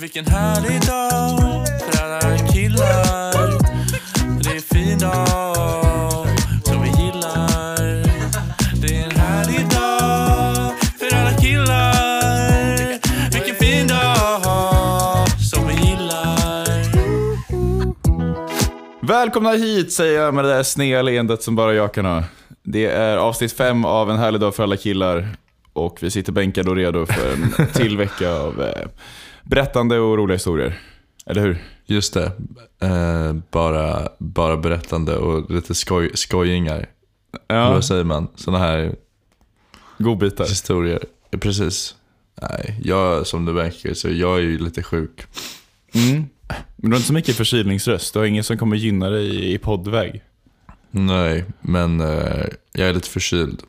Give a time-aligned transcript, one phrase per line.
[0.00, 3.58] Vilken härlig dag för alla killar.
[4.42, 6.26] Det är en fin dag
[6.64, 7.76] som vi gillar.
[8.82, 12.98] Det är en härlig dag för alla killar.
[13.32, 16.66] Vilken fin dag som vi gillar.
[19.06, 22.24] Välkomna hit säger jag med det där sneda leendet som bara jag kan ha.
[22.62, 25.28] Det är avsnitt fem av En härlig dag för alla killar.
[25.72, 28.88] Och vi sitter bänkade och redo för en till vecka av eh,
[29.48, 30.78] berättande och roliga historier.
[31.26, 31.62] Eller hur?
[31.86, 32.32] Just det.
[32.80, 36.86] Eh, bara, bara berättande och lite skoj, skojingar.
[37.46, 38.28] Ja, Vad säger man?
[38.34, 38.94] Sådana här
[39.98, 40.44] godbitar.
[40.44, 41.04] historier.
[41.30, 41.94] Precis.
[42.42, 45.22] Nej, jag som du märker så jag är ju lite sjuk.
[45.94, 46.24] Mm.
[46.76, 48.12] Men du har inte så mycket förkylningsröst.
[48.12, 50.22] Du har ingen som kommer gynna dig i, i poddväg.
[50.90, 53.62] Nej, men eh, jag är lite förkyld.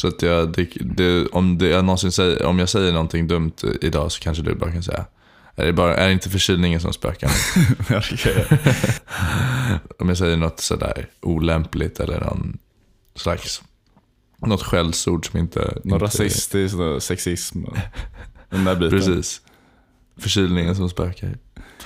[0.00, 3.52] Så att jag, det, det, om, det, jag någonsin säger, om jag säger någonting dumt
[3.80, 5.04] idag så kanske du bara kan säga
[5.56, 7.30] är det, bara, är det inte förkylningen som spökar?
[9.98, 12.58] Om jag säger något sådär olämpligt eller någon
[13.14, 13.62] slags
[14.38, 15.60] något skällsord som inte...
[15.84, 17.64] Någon inte, rasistisk, någon sexism.
[18.50, 18.98] Den där biten.
[18.98, 19.40] Precis.
[20.18, 21.38] Förkylningen som spökar.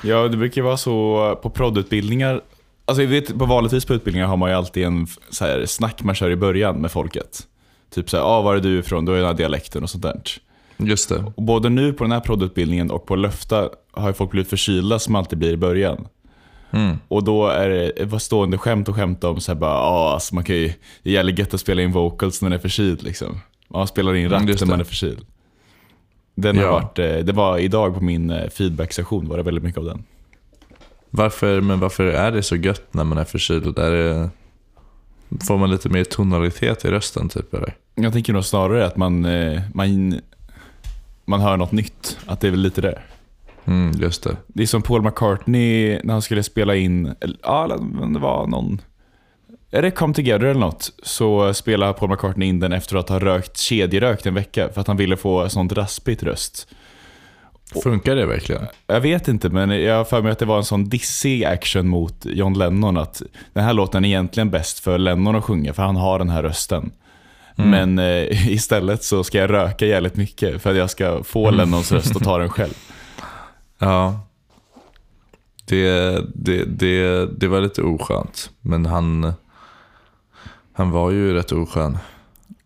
[0.02, 2.42] Ja, det brukar vara så på proddutbildningar.
[2.84, 6.02] Alltså jag vet, på vanligtvis på utbildningar har man ju alltid en så här, snack
[6.02, 7.46] man kör i början med folket.
[7.95, 9.05] Typ såhär, ah, var är du ifrån?
[9.05, 10.20] Då är den här dialekten och sånt där.
[10.77, 11.25] Just det.
[11.37, 15.14] Och både nu på den här proddutbildningen och på Löfta har folk blivit förkylda som
[15.14, 16.06] alltid blir i början.
[16.70, 16.97] Mm.
[17.09, 20.45] Och då är det var stående skämt och skämta om såhär bara, ah, alltså man
[20.45, 23.41] kan ju, det gäller gött att spela in vocals när man är förkyld liksom.
[23.69, 25.27] Man spelar in Mm, rap just när man är förkyld.
[26.34, 26.73] Den har Ja.
[26.73, 30.05] varit, eh, det var idag på min eh, feedback-session var det väldigt mycket av den.
[31.11, 33.79] Varför, men varför är det så gött när man är förkyld?
[33.79, 34.31] Är det,
[35.40, 37.77] får man lite mer tonalitet i rösten typ eller?
[37.94, 40.20] Jag tänker nog snarare att man, eh, man,
[41.24, 42.18] man hör något nytt.
[42.27, 42.98] Att det är väl lite det.
[43.64, 44.36] Mm, just det.
[44.46, 47.78] Det är som Paul McCartney när han skulle spela in, eller, ja,
[48.12, 48.80] det var någon,
[49.70, 50.92] är det Come Together eller något?
[51.02, 54.86] Så spelade Paul McCartney in den efter att ha rökt kedjerökt en vecka för att
[54.86, 56.68] han ville få sånt raspigt röst.
[57.83, 58.67] Funkar det verkligen?
[58.86, 61.89] Jag vet inte, men jag har för mig att det var en sån dissig action
[61.89, 62.97] mot John Lennon.
[62.97, 66.30] Att den här låten är egentligen bäst för Lennon att sjunga, för han har den
[66.30, 66.92] här rösten.
[67.57, 71.92] Men eh, istället så ska jag röka jävligt mycket för att jag ska få Lennons
[71.92, 72.74] röst och ta den själv.
[73.79, 74.20] Ja.
[75.64, 75.91] Det,
[76.35, 78.51] det, det, det var lite oskönt.
[78.61, 79.33] Men han,
[80.73, 81.98] han var ju rätt oskön.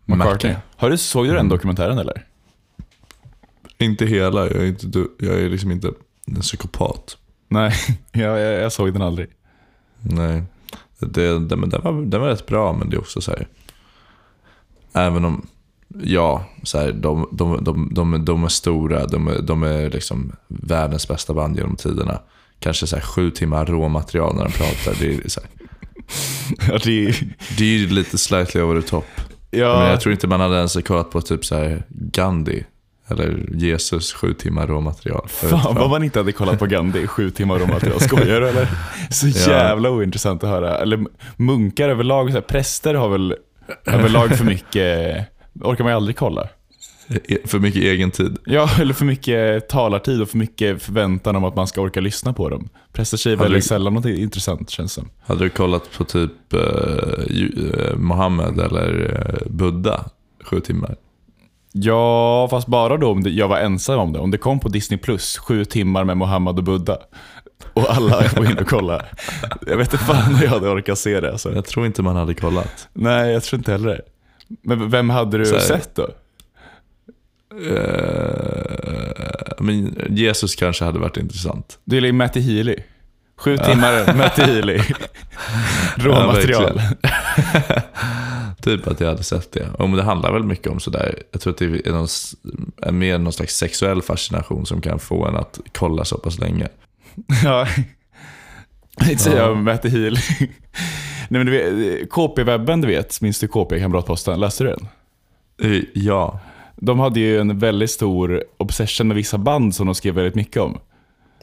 [0.04, 0.54] McCartney.
[0.76, 2.25] Har du, såg du den dokumentären eller?
[3.78, 5.92] Inte hela, jag är, inte, jag är liksom inte
[6.26, 7.16] en psykopat.
[7.48, 7.72] Nej,
[8.12, 9.28] jag, jag, jag såg den aldrig.
[10.00, 10.42] Nej.
[10.98, 13.48] Det, det, men den, var, den var rätt bra, men det är också så här.
[14.92, 15.46] Även om,
[16.02, 20.32] ja, så här, de, de, de, de, de är stora, de är, de är liksom
[20.48, 22.20] världens bästa band genom tiderna.
[22.58, 24.94] Kanske så här sju timmar råmaterial när de pratar.
[25.00, 25.50] Det är, så här,
[26.68, 27.14] Ja, det,
[27.58, 29.04] det är ju lite slightly over the top.
[29.50, 32.64] ja, Men jag tror inte man hade ens kollat på typ så här Gandhi.
[33.10, 35.28] Eller Jesus, sju timmar råmaterial.
[35.28, 37.58] Fan vad man inte hade kollat på Gandhi sju timmar
[37.91, 38.69] jag skojar du, eller?
[39.10, 39.50] Så Ja.
[39.50, 40.78] jävla ointressant att höra.
[40.78, 41.04] Eller
[41.36, 43.34] munkar överlag, så här, präster har väl
[43.86, 45.16] överlag för mycket,
[45.62, 46.48] orkar man ju aldrig kolla.
[47.28, 48.38] E- För mycket egen tid.
[48.46, 52.32] Ja, eller för mycket talartid och för mycket förväntan om att man ska orka lyssna
[52.32, 52.69] på dem.
[52.92, 55.10] Präster säger du- väldigt sällan något intressant känns som.
[55.26, 60.04] Hade du kollat på typ eh, eh, Mohammed eller eh, Buddha?
[60.44, 60.96] Sju timmar.
[61.82, 64.18] Ja, fast bara då om det, jag var ensam om det.
[64.18, 66.98] Om det kom på Disney Plus, sju timmar med Mohammed och Buddha.
[67.74, 69.04] Och alla var inne och kollade.
[69.66, 71.32] Jag vet inte fan hur jag hade orkat se det.
[71.32, 71.54] Alltså.
[71.54, 72.88] Jag tror inte man hade kollat.
[72.92, 74.00] Nej, jag tror inte heller det.
[74.62, 76.08] Men vem hade du här- sett då?
[77.88, 81.78] Eh, men Jesus kanske hade varit intressant.
[81.84, 82.76] Du gillar ju Matty Healy.
[83.38, 84.81] Sju timmar Matty Healy.
[85.97, 86.75] Råmaterial.
[86.75, 87.82] verkligen.
[88.62, 89.69] typ att jag hade sett det.
[89.78, 92.06] Och det handlar väl mycket om sådär, jag tror att det är, någon,
[92.82, 96.69] är mer någon slags sexuell fascination som kan få en att kolla så pass länge.
[97.44, 97.67] ja.
[99.11, 99.50] Inte Ja.
[99.50, 100.20] om Matty Healy.
[101.31, 104.41] Nej men du vet, KP-webben du vet, minns du KP, Kamratposten?
[104.41, 104.88] Läste du den?
[105.73, 106.41] Eh, Ja,
[106.76, 110.62] De hade ju en väldigt stor obsession med vissa band som de skrev väldigt mycket
[110.62, 110.79] om.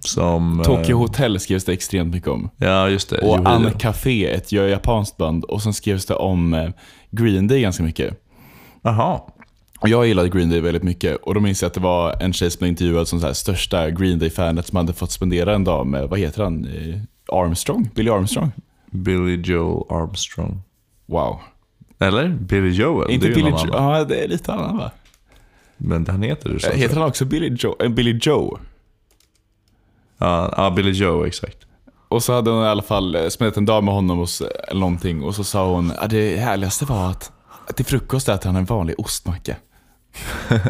[0.07, 0.59] Som...
[0.59, 2.49] eh, Tokyo Hotel skrevs det extremt mycket om.
[2.57, 3.17] Ja, just det.
[3.17, 3.49] Och.
[3.49, 5.43] Anne Café, ett japanskt band.
[5.43, 6.69] Och sen skrevs det om eh,
[7.11, 8.21] Green Day ganska mycket.
[8.81, 9.21] Jaha.
[9.79, 11.15] Och jag gillade Green Day väldigt mycket.
[11.15, 13.33] Och då minns jag att det var en tjej som blev intervjuad som så här,
[13.33, 16.65] största Green Day-fanet som hade fått spendera en dag med, vad heter han?
[16.65, 16.99] Eh,
[17.37, 17.89] Armstrong?
[17.95, 18.51] Billy Armstrong?
[18.91, 20.61] Billy Joel Armstrong.
[21.05, 21.39] Wow.
[21.99, 22.29] Eller?
[22.29, 23.11] Billy Joel?
[23.11, 23.75] inte Billy någon Joe.
[23.75, 23.97] annan.
[23.97, 24.91] Ja, det är lite annan va?
[25.77, 26.71] Men han heter det så.
[26.71, 27.89] Heter han också Billy Joe?
[27.89, 28.59] Billy Joe?
[30.17, 31.57] Ja, ja, Billy Joe, exakt.
[32.07, 34.79] Och så hade hon i alla fall eh, spenderat en dag med honom hos, eller
[34.79, 35.23] någonting.
[35.23, 37.31] Och så sa hon, att det härligaste var att,
[37.67, 39.56] att till frukost äter han en vanlig ostmacka.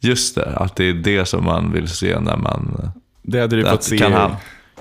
[0.00, 2.92] Just det, att det är det som man vill se när man...
[3.22, 3.98] Det hade du fått se.
[3.98, 4.36] kan, han,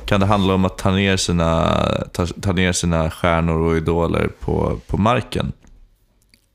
[0.06, 1.78] kan det handla om att ta ner sina,
[2.14, 5.52] ta, ta ner sina stjärnor och idoler på, på marken?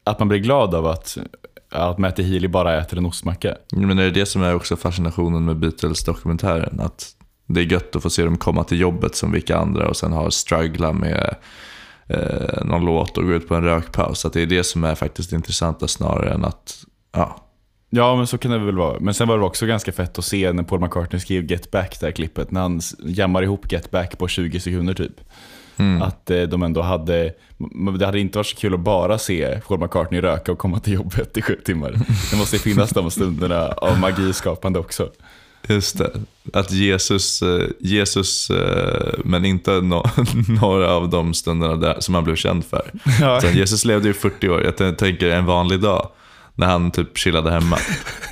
[0.04, 1.18] Att man blir glad av att,
[1.70, 3.56] att Matty Healy bara äter en ostmacka.
[3.72, 6.80] Men är det det som är också fascinationen med Beatles-dokumentären?
[6.80, 7.12] Att
[7.46, 10.12] det är gött att få se dem komma till jobbet som vilka andra och sen
[10.12, 11.36] ha struggla med
[12.08, 14.24] eh, någon låt och gå ut på en rökpaus.
[14.24, 17.42] Att det är det som är faktiskt intressanta snarare än att, ja,
[17.90, 19.00] Ja, men så kan det väl vara.
[19.00, 22.00] Men sen var det också ganska fett att se när Paul McCartney skrev Get Back,
[22.00, 25.20] det här klippet, när han jammar ihop Get Back på 20 sekunder typ.
[26.02, 27.32] Att eh, de ändå hade,
[27.98, 30.92] det hade inte varit så kul att bara se Paul McCartney röka och komma till
[30.92, 31.98] jobbet i sju timmar.
[32.30, 35.08] Det måste finnas de stunderna av magi skapande också.
[35.68, 36.10] Just det.
[36.52, 40.04] Att Jesus, eh, Jesus eh, men inte no
[40.60, 42.90] några av de stunderna där som han blev känd för.
[43.20, 43.38] Ja.
[43.38, 44.62] Utan Jesus levde ju 40 år.
[44.64, 46.08] Jag tänker en vanlig dag
[46.54, 47.78] när han typ chillade hemma.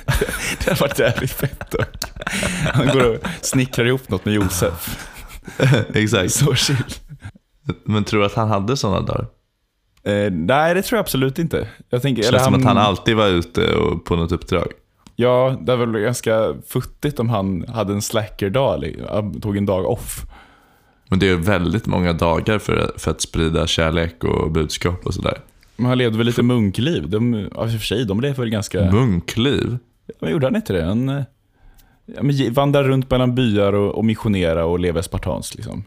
[0.59, 1.95] Det hade varit jävligt fett dock.
[2.73, 4.97] Han går och snickrar ihop något med Josef.
[5.93, 6.33] Exakt.
[6.33, 6.75] Så chill.
[7.83, 9.27] Men tror du att han hade sådana dagar?
[10.03, 11.67] Eh, nej, det tror jag absolut inte.
[11.89, 14.67] Jag tänker, Det eller känns som att han alltid var ute och på något uppdrag.
[15.15, 19.65] Ja, det är väl ganska futtigt om han hade en slacker-dag, eller han tog en
[19.65, 20.25] dag off.
[21.09, 25.37] Men det är väldigt många dagar för, för att sprida kärlek och budskap och sådär.
[25.75, 27.09] Men han levde väl lite munkliv.
[27.09, 28.91] De, ja, för sig, de lever väl ganska...
[28.91, 29.77] Munkliv?
[30.19, 30.83] Men gjorde han inte det?
[30.83, 31.23] Han eh,
[32.05, 35.55] ja, vandrar runt mellan byar och, och missionera och lever spartanskt.
[35.55, 35.83] Liksom.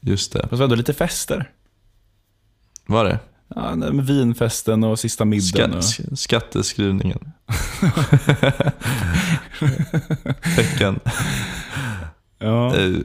[0.00, 0.40] Just det.
[0.42, 1.50] Fast var ändå lite fester.
[2.86, 3.18] Var det?
[3.54, 5.74] Ja, med vinfesten och sista middagen.
[5.74, 5.84] Och...
[5.84, 7.18] Skatt, skatteskrivningen.
[10.56, 11.00] Tecken.
[12.38, 12.96] Ja, Eh,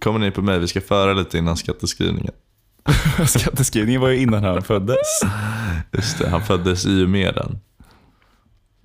[0.00, 0.58] Kommer ni på mig?
[0.58, 2.34] Vi ska föra lite innan skatteskrivningen.
[3.26, 5.20] skatteskrivningen var ju innan han föddes.
[5.92, 7.58] Just det, han föddes i och med den.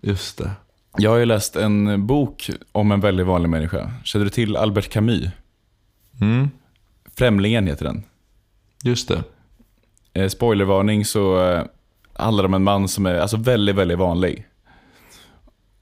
[0.02, 0.52] Just det.
[0.98, 3.92] Jag har ju läst en bok om en väldigt vanlig människa.
[4.04, 5.30] Känner du till Albert Camus?
[6.22, 6.50] Mm,
[7.18, 8.04] Främlingen heter den.
[8.84, 9.24] just det.
[10.14, 11.64] Eh, spoilervarning så eh,
[12.14, 14.46] handlar det om en man som är alltså, väldigt, väldigt vanlig.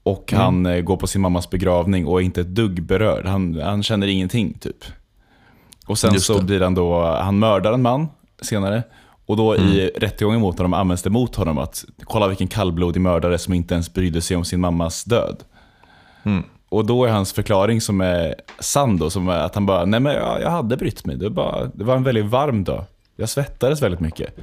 [0.02, 0.44] Och Mm.
[0.44, 3.26] han eh, går på sin mammas begravning och är inte ett dugg berörd.
[3.26, 4.84] Han, han känner ingenting typ.
[5.86, 8.08] Och sen så blir han då, han mördar en man
[8.42, 8.82] senare.
[9.26, 9.90] Och då i Mm.
[9.96, 13.92] rättegången mot honom används det mot honom att kolla vilken kallblodig mördare som inte ens
[13.92, 15.42] brydde sig om sin mammas död.
[16.22, 16.42] Mm.
[16.74, 20.00] Och då är hans förklaring som är sann då, som är att han bara, nej
[20.00, 21.16] men jag, jag hade brytt mig.
[21.16, 22.84] Det var, bara, det var en väldigt varm dag.
[23.16, 24.34] Jag svettades väldigt mycket.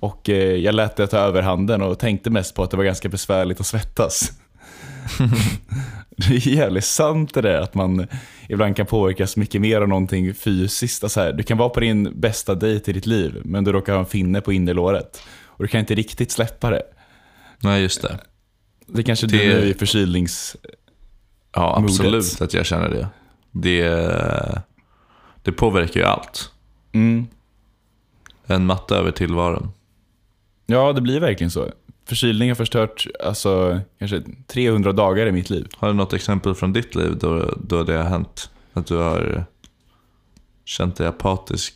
[0.00, 3.08] Och eh, jag lät det ta överhanden och tänkte mest på att det var ganska
[3.08, 4.32] besvärligt att svettas.
[6.16, 8.06] det är jävligt sant det där att man
[8.48, 11.02] ibland kan påverkas mycket mer av någonting fysiskt.
[11.04, 13.92] Alltså här, du kan vara på din bästa dejt i ditt liv, men du råkar
[13.92, 15.22] ha en finne på innerlåret.
[15.44, 16.82] Och du kan inte riktigt släppa det.
[17.62, 18.18] Nej, just det.
[18.86, 20.56] Det kanske Det- du nu i förkylnings...
[21.56, 21.90] Ja, Modet.
[21.90, 23.08] absolut att jag känner det.
[23.50, 24.62] Det,
[25.42, 26.50] det påverkar ju allt.
[26.92, 27.26] Mm.
[28.46, 29.68] En matta över tillvaron.
[30.66, 31.68] Ja, det blir verkligen så.
[32.04, 35.68] Förkylning har förstört alltså, kanske 300 dagar i mitt liv.
[35.76, 38.50] Har du något exempel från ditt liv då, då det har hänt?
[38.72, 39.44] Att du har
[40.64, 41.74] känt dig apatisk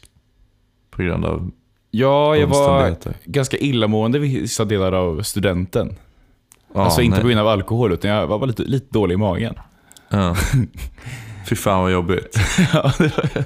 [0.91, 1.51] på grund av
[1.91, 5.97] Ja, jag var ganska illamående vissa delar av studenten.
[6.75, 7.23] Ja, alltså inte nej.
[7.23, 9.55] på grund av alkohol, utan jag var lite, lite dålig i magen.
[10.11, 10.37] Ja.
[11.49, 12.37] Fy fan vad jobbigt.
[12.73, 13.45] ja, det var,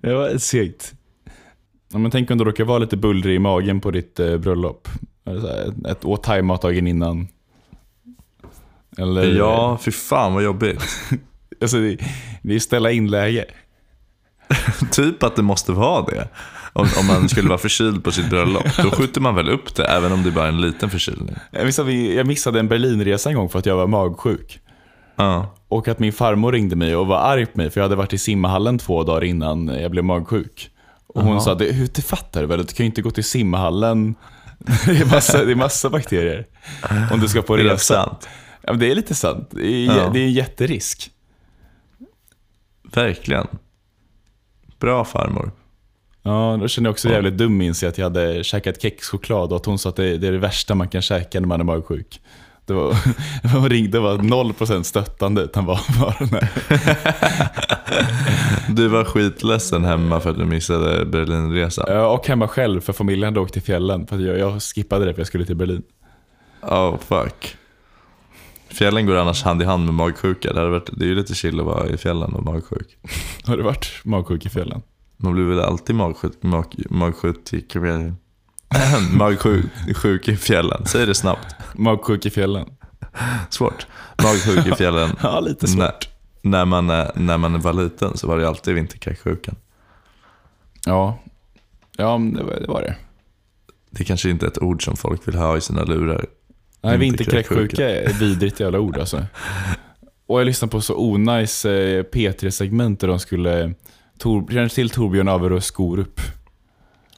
[0.00, 0.94] det var segt.
[1.92, 4.88] Ja, men tänk om du råkar vara lite bullrig i magen på ditt eh, bröllop.
[5.26, 7.28] Ett, ett åt thaimat dagen innan.
[8.98, 10.82] Eller, Ja, fy fan vad jobbigt.
[11.60, 11.96] Alltså, det,
[12.42, 13.44] det är ställa in-läge.
[14.90, 16.28] typ att det måste vara det.
[16.72, 18.64] Om, om man skulle vara förkyld på sitt bröllop.
[18.82, 21.36] Då skjuter man väl upp det, även om det bara är en liten förkylning.
[21.50, 24.60] Jag missade, jag missade en Berlinresa en gång för att jag var magsjuk.
[25.16, 27.96] Ja, Och att min farmor ringde mig och var arg på mig för jag hade
[27.96, 30.70] varit i simhallen två dagar innan jag blev magsjuk.
[31.06, 31.40] Och hon Jaha.
[31.40, 32.58] sa, det, det fattar du väl?
[32.58, 34.14] Du kan ju inte gå till simhallen.
[34.86, 36.46] Det är massa, det är massa bakterier.
[37.12, 37.94] Om du ska på det är resa.
[37.94, 38.28] sant.
[38.62, 39.48] Ja, men det är lite sant.
[39.50, 40.10] Det är, Ja.
[40.12, 41.10] det är en jätterisk.
[42.94, 43.46] Verkligen.
[44.80, 45.50] Bra farmor.
[46.22, 49.56] Ja, då kände jag också jävligt dum minns jag att jag hade käkat kexchoklad och
[49.56, 51.64] att hon sa att det, det är det värsta man kan käka när man är
[51.64, 52.20] magsjuk.
[52.66, 52.96] Det var,
[53.52, 56.48] hon ringde var 0% stöttande utan var bara nej.
[58.68, 61.84] Du var skitledsen hemma för att du missade Berlinresan.
[61.88, 64.06] Ja, Och hemma själv för familjen hade åkt till fjällen.
[64.06, 65.82] För jag, jag skippade det för jag skulle till Berlin.
[66.62, 67.56] Oh fuck.
[68.68, 70.52] Fjällen går annars hand i hand med magsjuka.
[70.52, 72.96] Det, hade varit, det är ju lite chill att vara i fjällen och magsjuk.
[73.44, 74.82] Har du varit magsjuk i fjällen?
[75.16, 77.44] Man blir väl alltid magsjuk, mag, magsjuk,
[79.12, 80.86] magsjuk i fjällen.
[80.86, 81.54] Säg det snabbt.
[81.74, 82.66] Magsjuk i fjällen?
[83.50, 83.86] Svårt.
[84.22, 85.10] Magsjuk i fjällen.
[85.22, 85.78] Ja, lite svårt.
[86.42, 89.54] När, när, man, är- när man var liten så var det alltid vinterkräksjukan.
[90.86, 91.18] Ja,
[91.96, 92.66] ja det var det.
[92.68, 92.96] Var det.
[93.90, 96.26] Det kanske inte är ett ord som folk vill ha i sina lurar.
[96.82, 97.90] Nej, Vinterkräksjuka.
[97.90, 99.26] är ett vidrigt jävla ord alltså.
[100.28, 103.74] Och jag lyssnade på så onajs eh, P3-segment där de skulle...
[104.18, 106.20] Tor, känner till Torbjörn Averus Skorup?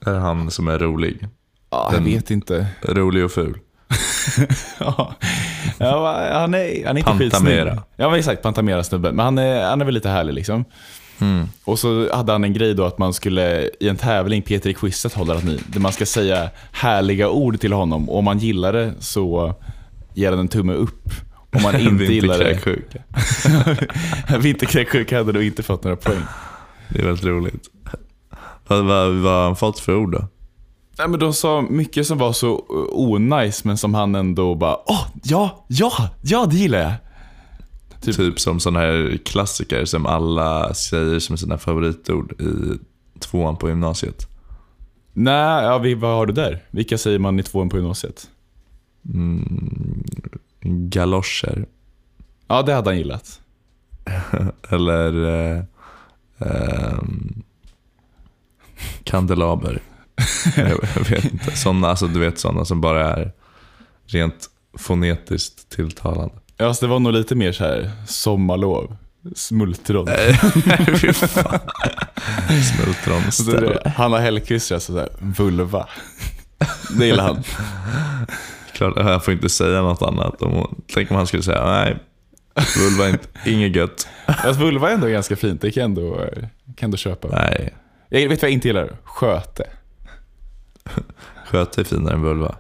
[0.07, 1.29] Är han som är rolig?
[1.71, 2.67] Ja, jag vet inte.
[2.83, 3.59] Rolig och ful.
[4.79, 5.15] ja,
[6.33, 7.65] han är, han är inte Pantamera.
[7.65, 7.85] skitsnygg.
[7.97, 8.43] Ja, men exakt.
[8.43, 9.17] Pantamera-snubben.
[9.17, 10.65] Men han är, han är väl lite härlig liksom.
[11.21, 11.47] Mm.
[11.65, 14.75] Och så hade han en grej då att man skulle i en tävling, Peter i
[14.75, 18.09] quizet håller att ni, där man ska säga härliga ord till honom.
[18.11, 19.55] Och om man gillar det så
[20.15, 21.11] ger han en tumme upp.
[21.51, 22.45] Om man inte gillar det...
[22.45, 23.03] Vinterkräksjuka.
[24.39, 26.23] Vinterkräksjuka hade då inte fått några poäng.
[26.89, 27.65] Det är väldigt roligt.
[28.67, 30.29] Vad har han fått för ord då?
[30.99, 34.77] Nej, men de sa mycket som var så uh, onajs men som han ändå bara
[34.87, 36.93] Åh, ja, ja, ja det gillar jag.
[38.03, 42.79] Typ- Typ, som sådana här klassiker som alla säger som sina favoritord i
[43.21, 44.27] tvåan på gymnasiet.
[45.13, 46.65] Nej, ja, vi, vad har du där?
[46.71, 48.31] Vilka säger man i tvåan på gymnasiet?
[49.15, 50.05] Mm,
[50.63, 51.67] galoscher.
[52.49, 53.41] Ja, det hade han gillat.
[54.71, 55.25] Eller
[55.57, 55.63] eh,
[56.39, 57.43] ehm,
[59.05, 59.83] kandelaber.
[60.57, 61.57] jag, vet inte.
[61.57, 63.33] Sådana, alltså, du vet sådana som bara är
[64.07, 64.47] rent
[64.79, 66.35] fonetiskt tilltalande.
[66.57, 68.97] Ja, alltså, det var nog lite mer så här sommarlov.
[69.35, 70.07] Smultron.
[71.01, 71.61] Fy fan.
[73.33, 73.93] Smultron.
[73.97, 75.89] Hanna Hellquist alltså så här, vulva.
[76.99, 77.43] Det gillar han.
[78.73, 80.43] Klart, jag får inte säga något annat.
[80.43, 81.97] Om, tänk om han skulle säga nej,
[82.79, 84.09] vulva är inte, inget gött.
[84.27, 86.31] Alltså, vulva är ändå ganska fint, det kan jag ändå,
[86.77, 87.29] kan ändå köpa.
[87.29, 87.75] Nej,
[88.09, 88.97] Jag vet vad jag inte gillar?
[89.05, 89.65] Sköte.
[91.47, 92.55] Sköte är finare än vulva.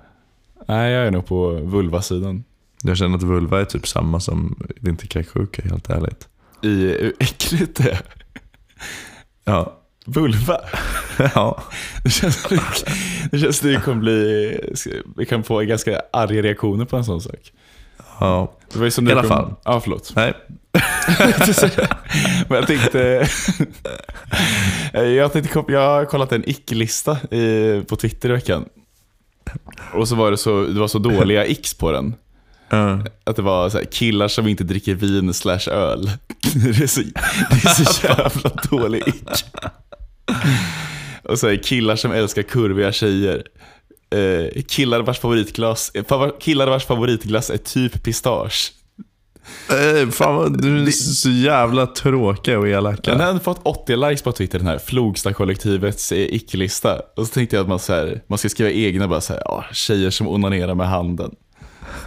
[0.68, 2.44] Nej, jag är nog på vulvasidan.
[2.82, 6.28] Jag känner att vulva är typ samma som vinterkräksjuka, helt ärligt.
[6.62, 8.00] I hur äckligt det är.
[9.44, 9.74] Ja.
[10.06, 10.60] Vulva.
[11.34, 11.62] ja.
[12.04, 12.46] Det känns,
[13.30, 14.60] det känns som det kommer bli,
[15.16, 17.52] vi kan få ganska arga reaktioner på en sån sak.
[18.20, 18.52] ja.
[18.72, 19.54] Det var ju som I alla kom- fall.
[19.64, 20.12] Ja, förlåt.
[20.16, 20.34] Nej.
[22.48, 23.28] Men jag tänkte...
[24.92, 28.64] jag, tänkte jag har kollat en icke-lista i- på Twitter i veckan.
[29.94, 32.14] Och så var det så, det var så dåliga x på den.
[32.70, 33.00] Ja.
[33.24, 36.10] Att det var så här, killar som inte dricker vin slash öl.
[36.54, 37.00] Det är så,
[37.50, 39.44] det är så jävla dålig ick.
[41.22, 43.42] Och så här, killar som älskar kurviga tjejer.
[44.10, 48.72] Eh, killar, vars favoritglass, favor- killar vars favoritglass är typ pistage.
[49.70, 53.10] Eh, fan vad, du är så jävla tråkig och elaka.
[53.10, 57.00] Den hade fått 80 likes på Twitter, den här Flogsta-kollektivets eh, icke-lista.
[57.16, 59.42] Och så tänkte jag att man, så här, man ska skriva egna, bara så här,
[59.44, 61.34] ja, tjejer som onanerar med handen.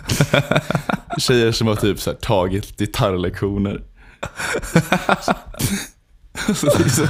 [1.18, 3.82] tjejer som har typ så här, tagit gitarrlektioner.
[6.56, 7.06] så det, är så,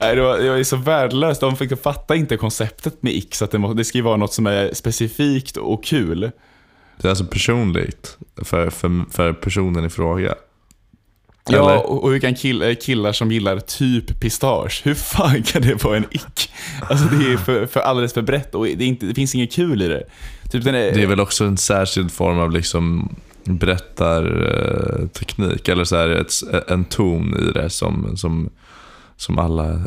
[0.00, 1.40] nej, det, var, det var så värdelöst.
[1.40, 4.46] De fick fatta inte konceptet med så att det, må, det ska vara något som
[4.46, 6.30] är specifikt och kul.
[7.00, 10.34] Det är alltså personligt för, för, för personen i fråga.
[11.50, 11.86] Ja, Eller?
[11.86, 15.84] och och hur kan kill, eh, killar som gillar typ pistage, hur fan kan det
[15.84, 16.50] vara en ick?
[16.90, 19.82] Alltså det är för, för alldeles för brett och det, inte, det finns inget kul
[19.82, 20.04] i det.
[20.50, 23.14] Typ är, Det är väl också en särskild form av liksom
[23.44, 26.32] berättarteknik, eller så här ett,
[26.68, 28.50] en ton i det som, som,
[29.16, 29.80] som alla eh,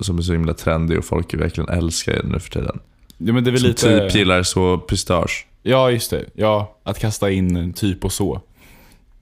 [0.00, 2.78] som är så himla trendig och folk verkligen älskar nu för tiden.
[3.18, 4.00] ja, men det är väl Som lite...
[4.00, 5.46] typ gillar så pistage.
[5.70, 6.24] Ja, just det.
[6.34, 8.40] Ja, att kasta in typ och så.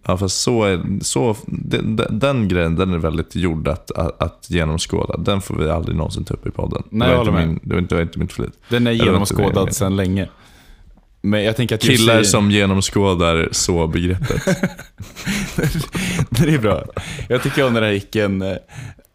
[0.06, 4.46] Ja, fast så är, så, den, den, grejen den är väldigt gjord att, att, att
[4.50, 5.16] genomskåda.
[5.16, 6.82] Den får vi aldrig någonsin ta upp i podden.
[6.90, 8.52] Nej, det, jag var inte min, det, var inte, det var inte mitt flit.
[8.68, 10.28] Den är genomskådad sedan länge.
[11.22, 14.42] Men jag tänker att Killar i- som genomskådar så-begreppet.
[16.30, 16.84] det är bra.
[17.28, 18.38] Jag tycker om den här icken.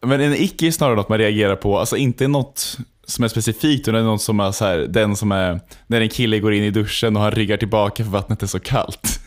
[0.06, 3.88] Men en ick är snarare något man reagerar på, alltså inte något som är specifikt,
[3.88, 6.70] utan något som är så här, den som är, när en kille går in i
[6.70, 9.20] duschen och han ryggar tillbaka för vattnet är så kallt.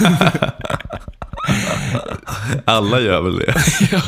[2.64, 3.54] Alla gör väl det?
[3.92, 4.02] Ja,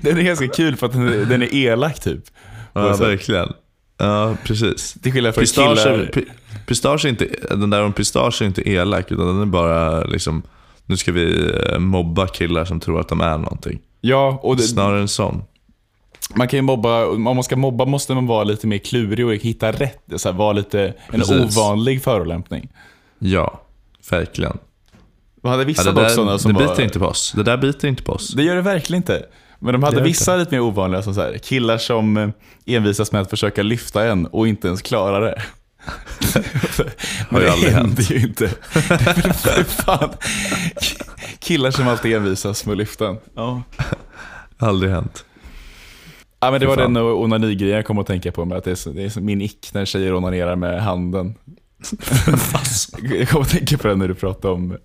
[0.00, 2.24] den, är ganska kul för att den, den är elak typ.
[2.72, 3.52] Ja, Och verkligen.
[3.98, 4.92] Ja, precis.
[5.02, 5.98] Till skillnad från Pistage, killar.
[5.98, 6.28] är- pi-
[6.66, 10.42] pistage är inte, den där om pistage är inte elak, utan den är bara liksom,
[10.86, 13.78] nu ska vi eh, mobba killar som tror att de är någonting.
[14.00, 15.42] Ja, och det, Snarare en sån.
[16.34, 19.34] Man kan ju mobba, om man ska mobba måste man vara lite mer klurig och
[19.34, 20.02] hitta rätt.
[20.16, 21.56] Så här, vara lite en Precis.
[21.58, 22.68] ovanlig förolämpning.
[23.18, 23.60] Ja,
[24.10, 24.58] verkligen.
[25.42, 27.32] De hade Ja, vissa det dock sådana som det biter inte på oss.
[27.36, 28.34] Det där biter inte på oss.
[28.34, 29.22] Det gör det verkligen inte.
[29.58, 32.28] Men de hade vissa lite mer ovanliga, som så här, killar som eh,
[32.66, 35.42] envisas med att försöka lyfta en och inte ens klara det.
[37.30, 38.48] Men det händer ju inte.
[39.66, 40.10] Fan.
[41.38, 43.18] Killar som alltid envisas med att lyfta en.
[43.34, 43.62] Ja.
[44.58, 45.24] Aldrig hänt.
[46.46, 48.92] Ja, men det var den onani-grejen jag kom att tänka på, med att det är,
[48.92, 51.34] det är min ick när tjejer onanerar med handen.
[53.18, 54.76] jag kom att tänka på det när du pratade om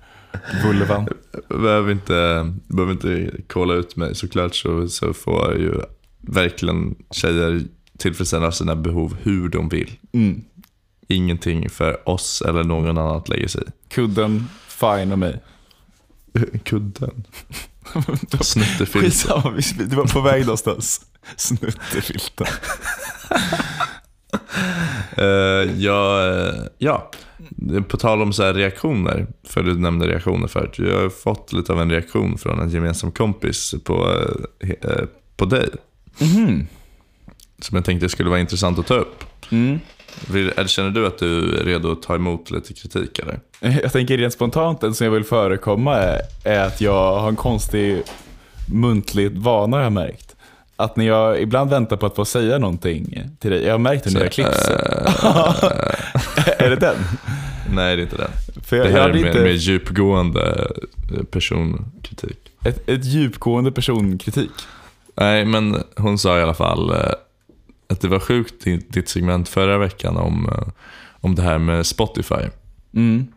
[0.63, 1.07] vulvan.
[1.49, 5.73] Behöver inte, behöver inte kolla ut mig såklart så, så får ju
[6.21, 7.61] verkligen tjejer
[7.97, 9.91] tillfredsställa sina behov hur de vill.
[10.13, 10.41] Mm.
[11.07, 15.39] Ingenting för oss eller någon annan att lägga sig Kudden, fine och mig.
[16.33, 16.57] i.
[16.57, 17.23] Kudden.
[18.41, 19.01] Snuttefilten.
[19.01, 21.05] Skitsamma, du var på väg någonstans.
[21.35, 22.47] Snuttefilten.
[25.19, 27.11] Uh, ja, eh, ja,
[27.87, 30.75] på tal om så här reaktioner, för du nämnde reaktioner förut.
[30.77, 34.25] Jag har fått lite av en reaktion från en gemensam kompis på,
[34.59, 35.05] eh,
[35.37, 35.69] på dig.
[36.19, 36.67] Mhm.
[37.59, 39.23] Som jag tänkte skulle vara intressant att ta upp.
[39.51, 39.79] Mm.
[40.29, 43.39] Eller känner du att du är redo att ta emot lite kritik eller?
[43.81, 45.95] Jag tänker rent spontant, den som jag vill förekomma
[46.43, 48.03] är, att jag har en konstig
[48.73, 50.35] muntlig vana har jag märkt.
[50.83, 54.13] Att när jag ibland väntar på att få säga någonting till dig, jag har märkt
[54.13, 54.69] när jag klipps.
[56.57, 56.95] är det den?
[57.73, 58.31] Nej, det är inte den.
[58.63, 60.67] För jag, Det här är mer, inte mer djupgående
[61.17, 62.37] eh, personkritik.
[62.65, 64.51] ett, ett djupgående personkritik.
[65.15, 67.11] Nej, men hon sa i alla fall eh,
[67.89, 70.67] att det var sjukt i ditt segment förra veckan om, eh,
[71.21, 72.43] om det här med Spotify.
[72.95, 73.27] Mm.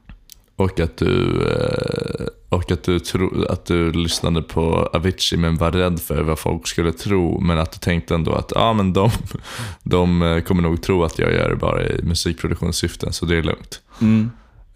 [0.56, 5.73] Och att du, eh, och att du, tro, att du lyssnade på Avicii men var
[5.73, 7.40] rädd för vad folk skulle tro.
[7.40, 9.11] Men att du tänkte ändå att ja, men de,
[9.82, 13.42] de eh, kommer nog tro att jag gör det bara i musikproduktionssyften, så det är
[13.42, 13.80] lugnt.
[14.00, 14.30] Mm.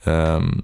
[0.05, 0.63] Ehm,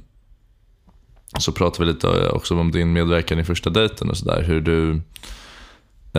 [1.39, 4.43] så pratar vi lite också om din medverkan i första dejten och sådär.
[4.43, 5.01] Hur du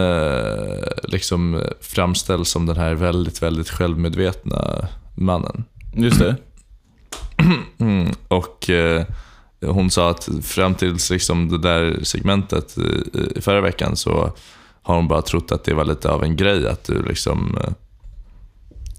[0.02, 5.64] eh, liksom framställs som den här väldigt, väldigt självmedvetna mannen.
[5.94, 6.36] Just det.
[7.78, 8.12] Mm.
[8.28, 9.06] Och eh,
[9.62, 14.34] hon sa att fram tills liksom det där segmentet eh, i förra veckan så
[14.82, 17.74] har hon bara trott att det var lite av en grej att du liksom eh,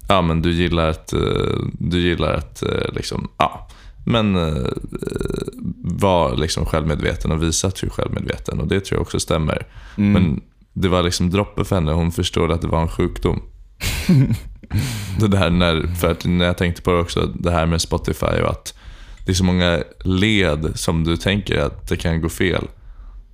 [0.08, 3.68] Ja men du gillar att, eh, du gillar att eh, liksom, ja
[4.08, 4.36] men
[5.82, 9.66] var liksom självmedveten och visa att du är självmedveten och det tror jag också stämmer.
[9.96, 10.12] Mm.
[10.12, 10.40] Men
[10.72, 13.42] det var liksom droppe för henne, hon förstod att det var en sjukdom.
[15.20, 18.26] det där när, för att när jag tänkte på det också, det här med Spotify
[18.26, 18.74] och att
[19.26, 22.64] det är så många led som du tänker att det kan gå fel.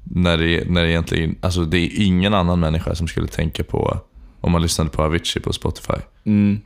[0.04, 3.98] När det, när det egentligen, alltså det är ingen annan människa som skulle tänka på,
[4.40, 6.60] om man lyssnade på Avicii på Spotify, Mm.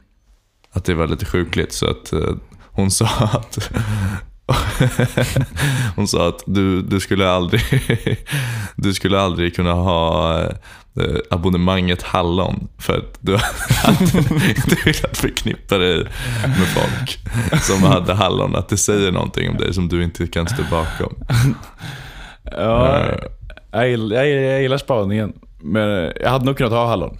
[0.70, 1.72] att det var lite sjukligt.
[1.72, 3.72] Så att eh, hon sa att
[5.96, 7.62] hon sa att du, du, skulle aldrig,
[8.76, 10.50] du skulle aldrig kunna ha eh,
[11.30, 13.32] abonnemanget hallon för att du
[14.56, 15.96] inte vill att förknippa dig
[16.42, 17.18] med folk
[17.62, 18.56] som hade hallon.
[18.56, 21.14] Att det säger någonting om dig som du inte kan stå bakom.
[22.52, 23.16] Ja, Eh,
[23.72, 25.32] jag, gillar, jag, jag gillar spaningen.
[25.62, 27.18] Men jag hade nog kunnat ha hallon.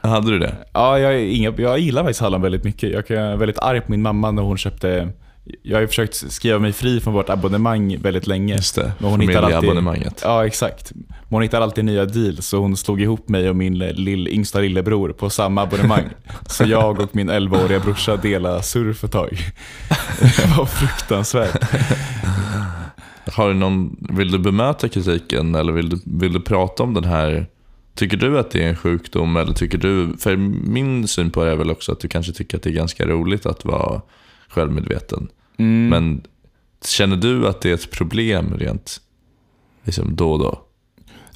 [0.00, 0.54] hade du det?
[0.72, 2.92] Ja, jag, inga, jag gillar faktiskt hallon väldigt mycket.
[2.92, 5.08] Jag är väldigt arg på min mamma när hon köpte...
[5.62, 8.54] Jag har ju försökt skriva mig fri från vårt abonnemang väldigt länge.
[8.54, 10.12] Just det, Men hon hittar alltid-.
[10.22, 10.92] Ja, exakt.
[10.94, 14.60] Men Hon hittar alltid nya deals så hon slog ihop mig och min lill, yngsta
[14.60, 16.04] lillebror på samma abonnemang.
[16.46, 19.30] så jag och min 11-åriga brorsa delade surf ett tag.
[20.20, 21.62] Det var fruktansvärt.
[23.32, 27.04] Har du någon, vill du bemöta kritiken eller vill du, vill du prata om den
[27.04, 27.46] här?
[27.94, 31.50] Tycker du att det är en sjukdom eller tycker du, för min syn på det
[31.50, 34.00] är väl också att du kanske tycker att det är ganska roligt att vara
[34.48, 35.28] självmedveten.
[35.58, 35.88] Mm.
[35.88, 36.22] Men
[36.84, 39.00] känner du att det är ett problem rent
[39.84, 40.62] liksom då och då?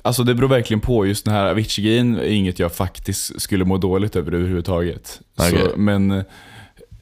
[0.02, 1.06] Alltså det beror verkligen på.
[1.06, 5.20] Just den här Avicii-grejen är inget jag faktiskt skulle må dåligt över överhuvudtaget.
[5.38, 5.50] Okej.
[5.50, 6.11] Så, men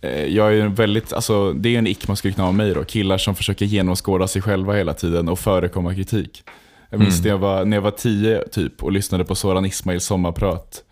[0.00, 2.85] eh, jag är väldigt, alltså det är en ick man skulle kunna ha mig då.
[2.85, 6.42] Killar som försöker genomskåda sig själva hela tiden och förekomma kritik.
[6.90, 7.24] Jag minns Mm.
[7.24, 10.83] när, jag var, när jag var tio typ och lyssnade på Soran Ismails sommarprat.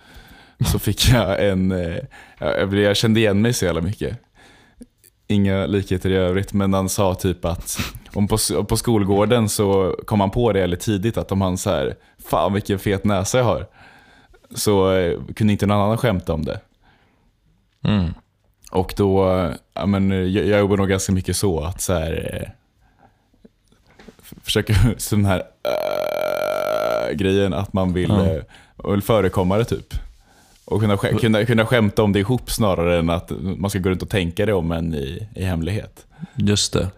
[0.73, 1.97] Så fick jag en, eh,
[2.39, 4.19] jag, jag kände igen mig så jävla mycket.
[5.29, 7.79] Inga likheter i övrigt, men han sa typ att
[8.15, 11.71] om på, på skolgården så kom han på det väldigt tidigt att om han så
[11.71, 11.97] här,
[12.31, 13.67] fan vilken fet näsa jag har.
[14.55, 16.61] Så eh, kunde inte någon annan skämta om det.
[17.85, 18.15] Mm.
[18.71, 19.27] Och då,
[19.75, 22.49] ja, men, jag, jag jobbar nog ganska mycket så att så här, eh,
[24.43, 28.43] försöka, sån här äh, grejen att man vill, eh,
[28.91, 29.95] vill förekomma det typ.
[30.67, 34.03] Och kunna, kunna, kunna skämta om det ihop snarare än att man ska gå runt
[34.03, 36.07] och tänka det om en i, i hemlighet.
[36.35, 36.89] Just det.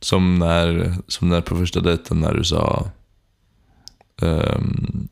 [0.00, 2.86] Som när, som när på första dejten när du sa
[4.22, 5.08] ehm,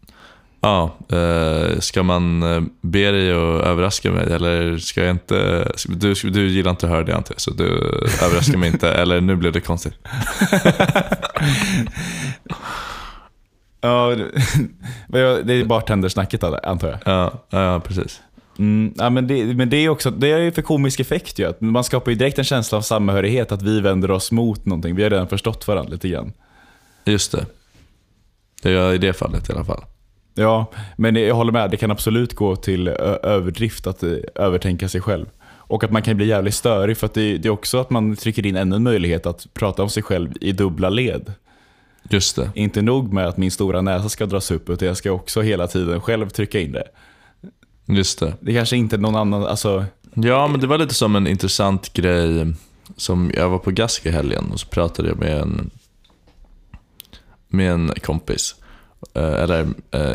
[0.60, 5.68] Ja, eh, ska man eh, be dig att överraska mig eller ska jag inte...
[5.88, 7.64] Du, du gillar inte att höra det antar jag, så du
[8.22, 8.92] överraskar mig inte.
[8.92, 9.94] Eller nu blev det konstigt.
[13.80, 14.14] Ja,
[15.08, 16.98] det- är bartendersnacket antar jag.
[17.04, 18.20] Ja, ja precis.
[18.58, 21.44] Mm, ja, men, det, men det är också det är för komisk effekt ju.
[21.48, 24.94] Att man skapar ju direkt en känsla av samhörighet, att vi vänder oss mot någonting.
[24.96, 26.32] Vi har redan förstått varandra lite grann.
[27.04, 27.46] Just det.
[28.62, 29.84] Det gör jag i det fallet i alla fall.
[30.34, 31.70] Ja, men jag håller med.
[31.70, 35.26] Det kan absolut gå till överdrift att eh, övertänka sig själv.
[35.44, 38.16] Och att man kan bli jävligt störig för att det, det är också att man
[38.16, 41.32] trycker in ännu en möjlighet att prata om sig själv i dubbla led.
[42.10, 42.50] Just det.
[42.54, 45.66] Inte nog med att min stora näsa ska dras upp, utan jag ska också hela
[45.66, 46.88] tiden själv trycka in det.
[47.86, 48.34] Just det.
[48.40, 49.84] Det kanske inte någon annan, alltså...
[50.14, 52.54] Ja, men det var lite som en intressant grej
[52.96, 55.70] som jag var på Gask i helgen och så pratade jag med en,
[57.48, 58.54] med en kompis.
[59.14, 60.14] Eh, Eller eh,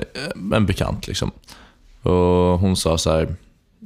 [0.53, 1.31] en bekant liksom.
[2.01, 3.35] Och hon sa så här.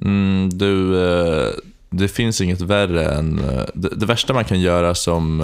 [0.01, 1.49] Mm, du, eh,
[1.89, 3.41] det finns inget värre än...
[3.73, 5.41] Det, det värsta man kan göra som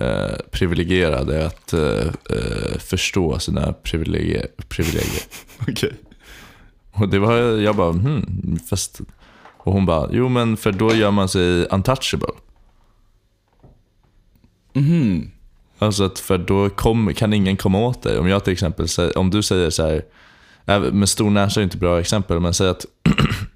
[0.00, 4.46] eh, eh, privilegierad är att eh, eh, förstå sina privilegier.
[4.68, 5.22] privilegier.
[5.68, 5.92] Okej.
[6.92, 9.00] Och det var, jag bara, hmm, fast...
[9.62, 12.32] Och hon bara, jo men för då gör man sig untouchable.
[14.72, 15.30] Mhm.
[15.78, 18.18] Alltså att för då kom, kan ingen komma åt dig.
[18.18, 20.04] Om jag till exempel om du säger så här,
[20.66, 22.86] äh, med stor näsa är inte ett bra exempel, men säg att,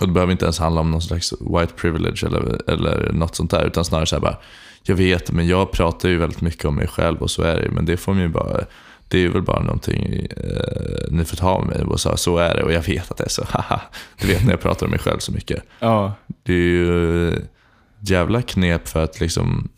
[0.00, 3.50] och det behöver inte ens handla om någon slags white privilege eller, eller något sånt
[3.50, 4.36] där, utan snarare så här bara,
[4.82, 7.62] jag vet, men jag pratar ju väldigt mycket om mig själv och så är det
[7.62, 8.64] ju, men det får man ju bara,
[9.08, 12.54] det är väl bara någonting eh, ni får ta med mig och så, så är
[12.54, 13.80] det och jag vet att det är så, haha.
[14.20, 15.62] Du vet när jag pratar om mig själv så mycket.
[15.80, 16.12] Ja.
[16.42, 19.68] Det är ju ett jävla knep för att liksom...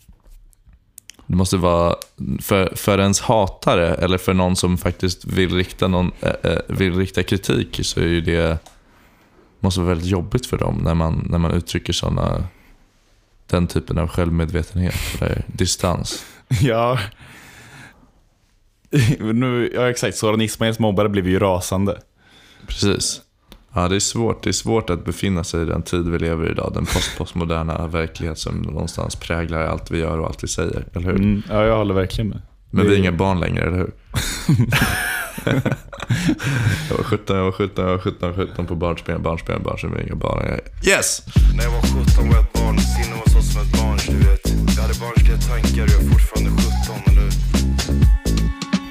[1.27, 1.95] Det måste vara,
[2.41, 6.97] för, för ens hatare eller för någon som faktiskt vill rikta, någon, äh, äh, vill
[6.97, 8.59] rikta kritik så är ju det
[9.61, 12.45] måste vara väldigt jobbigt för dem när man, när man uttrycker såna,
[13.47, 16.25] den typen av självmedvetenhet eller distans.
[16.61, 16.99] Ja.
[19.19, 22.01] nu, ja exakt, Soran Ismails mobbare blev ju rasande.
[22.67, 23.21] Precis.
[23.75, 24.43] Ja, det är svårt.
[24.43, 26.71] Det är svårt att befinna sig i den tid vi lever i idag.
[26.75, 30.87] Den post-postmoderna verklighet som någonstans präglar allt vi gör och allt vi säger.
[30.95, 31.15] Eller hur?
[31.15, 32.41] Mm, ja, jag håller verkligen med.
[32.71, 33.93] Men vi är inga barn längre, eller hur?
[36.91, 39.61] jag var 17, jag var 17, jag var 17, jag var 17 på barnspel, barnspel,
[39.61, 40.61] barnspel, vi är inga barn längre.
[40.87, 41.23] Yes!
[41.57, 44.17] När jag var 17 var jag ett barn, sinne var så som ett barns du
[44.17, 47.33] vet Jag hade barnsliga tankar och jag är fortfarande 17 eller hur?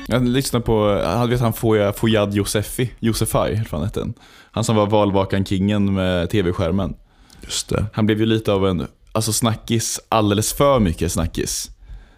[0.07, 4.07] Jag lyssnade på, han vet han Foya- Foyad Josefi, Josefaj, eller vad han hette.
[4.51, 6.93] Han som var valvakan-kingen med tv-skärmen.
[7.41, 7.85] Just det.
[7.93, 11.69] Han blev ju lite av en, alltså snackis, alldeles för mycket snackis.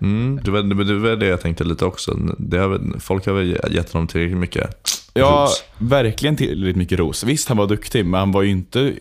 [0.02, 2.18] Mm, det, var, det var det jag tänkte lite också.
[2.38, 4.70] Det har, folk har väl gett honom tillräckligt mycket
[5.14, 5.64] Ja, ros.
[5.78, 7.24] verkligen tillräckligt mycket ros.
[7.24, 8.94] Visst, han var duktig, men han var ju inte,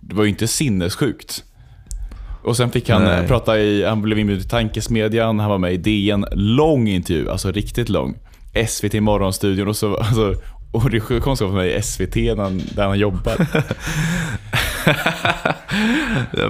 [0.00, 1.44] det var ju inte sinnessjukt.
[2.42, 3.20] Och sen fick han Nej.
[3.20, 7.30] eh, prata i, han blev inbjuden till Tankesmedjan, han var med i DN, lång intervju,
[7.30, 8.18] alltså riktigt lång.
[8.68, 10.34] SVT Morgonstudion och så, alltså,
[10.72, 13.36] och det är konstigt för mig SVT där han, jobbar.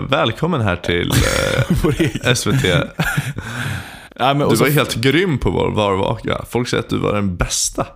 [0.09, 1.11] Välkommen här till
[2.25, 2.65] eh, SVT.
[4.19, 6.45] Ja, men, och Du så, var helt grym på vår varvaka.
[6.51, 7.87] Folk säger att du var den bästa.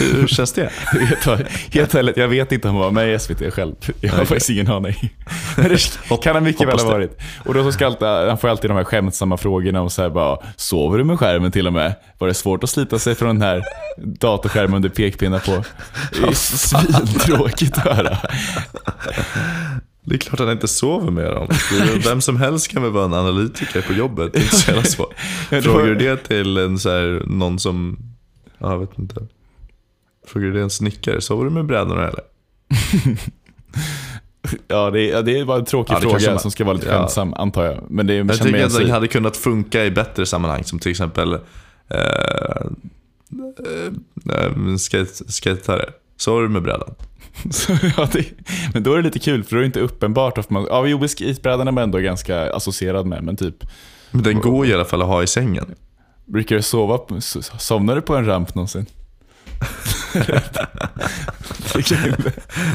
[0.00, 0.70] Hur, känns det?
[1.70, 3.74] helt, ärligt, jag vet inte om han var med i SVT själv.
[4.00, 5.14] Jag har faktiskt ingen aning.
[5.56, 7.18] Men det kan han mycket väl ha varit.
[7.44, 10.10] Och då så ska alltid, han får alltid de här skämtsamma frågorna om så här
[10.10, 11.94] bara, sover du med skärmen till och med?
[12.18, 13.62] Var det svårt att slita sig från den här
[13.96, 15.64] datorskärmen under pekpinnar på?
[16.20, 18.18] Det är svintråkigt att höra.
[20.08, 21.48] Det är klart att han inte sover med dem.
[21.50, 24.32] Är- Vem som helst kan väl vara en analytiker på jobbet.
[24.32, 25.14] Det är inte så jävla svårt.
[25.62, 27.98] Frågar du det till en så här, någon som,
[28.58, 29.26] ja, jag vet inte.
[30.26, 32.20] Frågar du det en snickare, sover du med brädorna eller?
[34.68, 36.92] Ja, det, är- det var en tråkig Ja, fråga man- som ska vara lite ja.
[36.98, 37.84] skämtsam, antar jag.
[37.90, 41.32] Men det Jag tycker att det hade kunnat funka i bättre sammanhang, som till exempel
[41.32, 41.40] eh,
[44.34, 45.84] eh, skate, skatare.
[46.16, 46.94] Sover du med brädan?
[47.50, 48.24] Så, ja, det,
[48.72, 50.66] men då är det lite kul, för då är det inte uppenbart varför man...
[50.70, 53.64] Ja, jo, isbrädan är man ändå ganska associerad med, men typ...
[54.10, 55.74] Men den går i alla fall att ha i sängen.
[56.24, 56.98] Brukar du sova
[57.58, 58.86] somnar du på en ramp någonsin?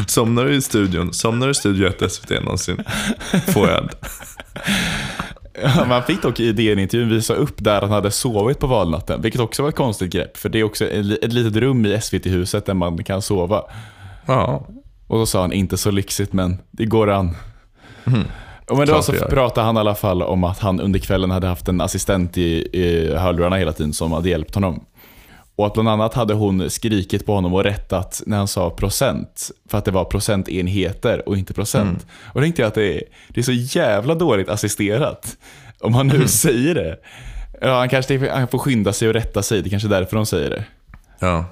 [0.08, 1.14] Somnar du i studion?
[1.14, 2.84] Somnar du i Studio 1 SVT någonsin?
[3.48, 3.90] Får jag?
[5.64, 9.42] ja, Man fick dock i DN-intervjun visa upp där han hade sovit på valnatten, vilket
[9.42, 10.38] också var ett konstigt grepp.
[10.38, 13.64] För det är också ett litet rum i SVT-huset där man kan sova.
[14.26, 14.68] Ja.
[15.08, 17.36] Och då sa han, inte så lyxigt men det går an.
[18.70, 21.48] Och men då så pratade han i alla fall om att han under kvällen hade
[21.48, 24.84] haft en assistent i, i hörlurarna hela tiden som hade hjälpt honom.
[25.56, 29.52] Och att bland annat hade hon skrikit på honom och rättat när han sa procent.
[29.70, 31.88] För att det var procentenheter och inte procent.
[31.90, 32.06] Mm.
[32.34, 35.38] Och då tänkte jag att det är, det är så jävla dåligt assisterat.
[35.80, 36.28] Om han nu Mm.
[36.28, 36.98] säger det.
[37.62, 39.62] Ja, han kanske han får skynda sig och rätta sig.
[39.62, 40.64] Det är kanske är därför de säger det.
[41.20, 41.46] Ja.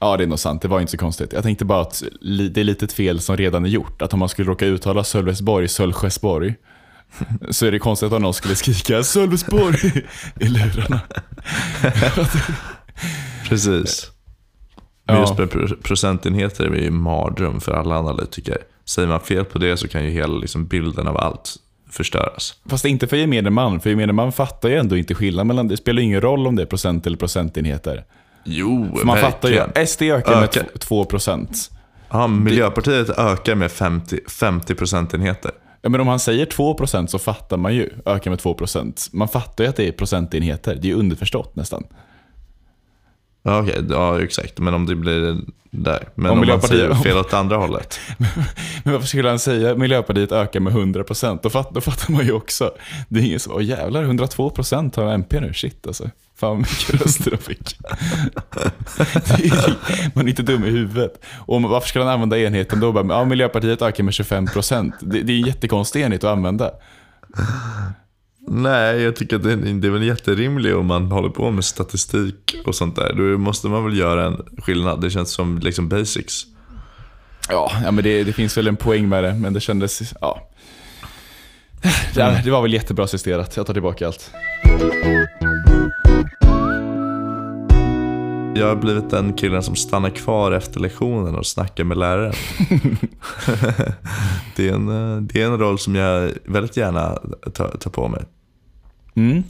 [0.00, 0.62] Ja, det är nog sant.
[0.62, 1.32] Det var inte så konstigt.
[1.32, 2.02] Jag tänkte bara att
[2.50, 4.02] det är lite ett fel som redan är gjort.
[4.02, 6.54] Att om man skulle råka uttala Sölvesborg, Sölvesborg,
[7.50, 10.04] så är det konstigt om någon skulle skrika Sölvesborg
[10.40, 11.00] i lurarna.
[13.48, 14.10] Precis.
[15.06, 15.20] Ja.
[15.20, 18.58] just med pro- procentenheter är ju mardröm för alla analytiker.
[18.84, 21.56] Säger man fel på det så kan ju hela liksom, bilden av allt
[21.90, 22.54] förstöras.
[22.68, 25.76] Fast inte för gemene man, för gemene man fattar ju ändå inte skillnad mellan det.
[25.76, 28.04] spelar ingen roll om det är procent eller procentenheter.
[28.44, 30.66] Jo, För man fattar ju, SD ökar med Ökar.
[30.78, 31.70] 2%.
[32.10, 35.50] Ja, Miljöpartiet ökar med 50, 50 procentenheter.
[35.82, 39.08] Ja, men om han säger 2% så fattar man ju, ökar med 2%.
[39.12, 41.84] Man fattar ju att det är procentenheter, det är ju underförstått nästan.
[43.42, 44.58] Ja, okej, ja exakt.
[44.58, 45.36] Men om det blir
[45.70, 46.08] där.
[46.14, 48.00] Men Om om, man Miljöpartiet- säger fel åt andra hållet.
[48.84, 51.38] Men varför skulle han säga Miljöpartiet ökar med 100%?
[51.42, 52.70] Då, fatt, då fattar man ju också.
[53.08, 56.10] Det är ingen som, åh jävlar 102% har MP nu, shit alltså.
[56.36, 57.76] Fan mycket röster de fick.
[59.44, 59.76] Är,
[60.14, 61.24] man är inte dum i huvudet.
[61.38, 62.92] Och varför ska han använda enheten då?
[62.92, 64.92] Bara, ja, Miljöpartiet ökar med 25%.
[65.00, 66.70] Det, det är en jättekonstig enhet att använda.
[68.52, 72.56] Nej, jag tycker att det, det är väl jätterimligt om man håller på med statistik
[72.66, 73.12] och sånt där.
[73.12, 75.00] Då måste man väl göra en skillnad.
[75.00, 76.42] Det känns som liksom basics.
[77.48, 80.48] Ja, ja men det, det finns väl en poäng med det, men det kändes, ja.
[82.14, 84.30] Det, det var väl jättebra assisterat, jag tar tillbaka allt.
[88.54, 92.34] Jag har blivit den killen som stannar kvar efter lektionen och snackar med läraren.
[94.56, 97.18] det, är en, eh, det är en roll som jag väldigt gärna
[97.54, 98.24] tar, tar på mig.
[99.14, 99.42] Mm.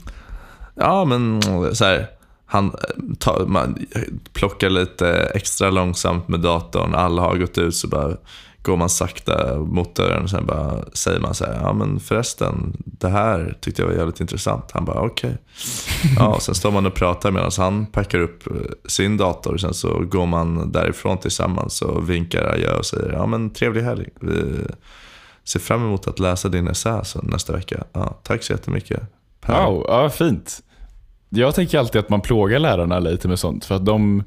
[0.75, 1.41] Ja, men
[1.75, 2.07] så här,
[2.45, 2.75] han
[3.19, 3.85] tar, man
[4.33, 6.95] plockar lite extra långsamt med datorn.
[6.95, 8.17] Alla har gått ut så bara
[8.63, 12.73] går man sakta mot dörren och sen bara säger man så här, ja men förresten,
[12.85, 14.71] det här tyckte jag var jävligt intressant.
[14.71, 15.37] Han bara okej.
[16.19, 18.53] Ja, och sen står man och pratar medan han packar upp eh,
[18.85, 19.57] sin dator.
[19.57, 24.09] Sen så går man därifrån tillsammans och vinkar adjö och säger, ja men trevlig helg.
[24.21, 24.65] Vi
[25.43, 27.83] ser fram emot att läsa din essä nästa vecka.
[27.93, 29.01] Ja, tack så jättemycket.
[29.47, 30.59] Wow, ja fint.
[31.29, 34.23] Jag tänker alltid att man plågar lärarna lite med sånt, för att de,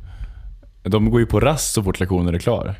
[0.82, 2.74] de går ju på rast så fort lektionen är klar.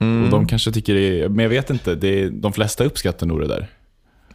[0.00, 0.24] Mm.
[0.24, 3.26] Och de kanske tycker det är, men jag vet inte, det är, de flesta uppskattar
[3.26, 3.68] nog det där.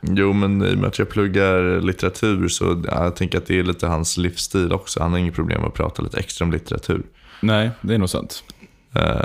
[0.02, 3.60] Jo, men i och med att jag pluggar litteratur så ja, jag tänker att det
[3.60, 5.02] är lite hans livsstil också.
[5.02, 7.04] Han har inget problem med att prata lite extra om litteratur.
[7.42, 8.44] Nej, det är nog sant.
[8.96, 9.20] Eh,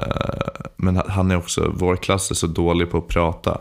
[0.76, 3.60] men han- är också, vår klass är så dålig på att prata.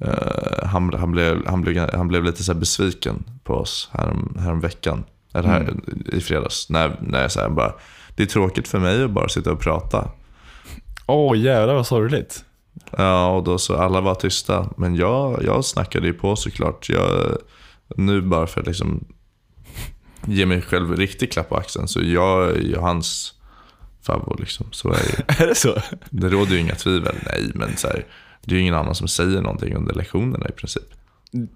[0.00, 4.60] Eh, han, han, blev, han, blev, han blev lite så besviken på oss härom, härom
[4.60, 5.04] veckan.
[5.34, 5.74] Eller här,
[6.12, 6.70] i fredags.
[6.70, 7.74] När, när jag så bara,
[8.16, 10.10] det är tråkigt för mig att bara sitta och prata.
[11.06, 12.44] Åh jävlar vad sorgligt.
[12.90, 14.70] Ja, och då så alla var tysta.
[14.76, 16.88] Men jag, jag snackade ju på såklart.
[16.88, 17.38] Jag,
[17.96, 19.04] nu bara för att liksom
[20.26, 21.88] ge mig själv en riktig klapp på axeln.
[21.88, 23.34] Så jag är ju hans
[24.02, 24.66] favorit liksom.
[24.70, 25.78] Så är det, Är det så?
[26.10, 27.16] det råder ju inga tvivel.
[27.26, 28.06] Nej, men så här,
[28.44, 30.94] det är ju ingen annan som säger någonting under lektionerna i princip.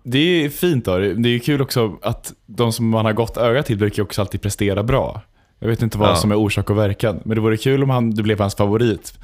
[0.02, 0.98] Det är fint då.
[0.98, 4.42] Det är kul också att de som man har gått öga till brukar också alltid
[4.42, 5.20] prestera bra.
[5.58, 6.16] Jag vet inte vad Ja.
[6.16, 9.14] som är orsak och verkan, men det vore kul om han, du blev hans favorit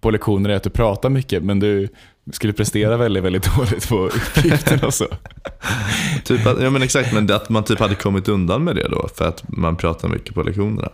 [0.00, 1.88] på lektioner, är att du pratar mycket, men du
[2.32, 5.06] skulle prestera väldigt, väldigt dåligt på uppgiften och så.
[6.24, 9.08] Typ att, ja men exakt, men att man typ hade kommit undan med det då.
[9.14, 10.88] För att man pratar mycket på lektionerna.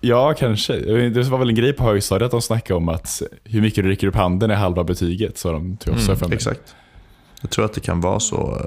[0.00, 0.76] Ja, kanske.
[1.08, 3.90] Det var väl en grej på högstadiet att de snackade om att hur mycket du
[3.90, 6.08] räcker upp handen är halva betyget, sa de till oss.
[6.08, 6.74] Mm, exakt.
[7.40, 8.60] Jag tror att det kan vara så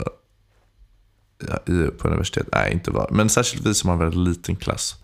[1.50, 2.48] eh, på universitet.
[2.52, 3.08] Nej, inte var.
[3.12, 4.96] Men särskilt vi som har en väldigt liten klass.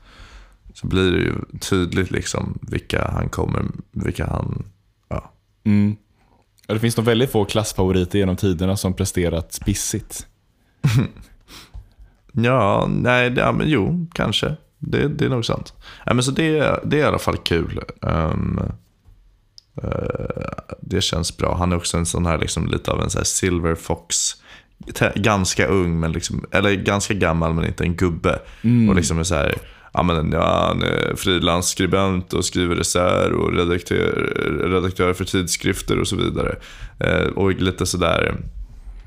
[0.74, 4.66] Så blir det ju tydligt liksom vilka han kommer, vilka han,
[5.10, 5.32] ja.
[5.64, 5.96] Mm.
[6.68, 10.28] Ja, det finns nog väldigt få klassfavoriter genom tiderna som presterat pissigt.
[12.44, 14.56] Ja, nej, ja, men jo, kanske.
[14.78, 15.74] Det, det är nog sant.
[16.06, 17.82] Ja, men så det, det är i alla fall kul.
[18.02, 18.34] Eh,
[20.80, 21.56] det känns bra.
[21.56, 24.36] Han är också en sån här, liksom, lite av en så här silver fox.
[25.16, 28.40] Ganska ung, men liksom, eller ganska gammal men inte en gubbe.
[28.90, 29.56] Och liksom är så här,
[29.94, 36.08] ja, men, ja, han är frilansskribent och skriver essäer och redaktör, redaktör för tidskrifter och
[36.08, 36.56] så vidare.
[37.00, 38.36] Eh, och lite sådär,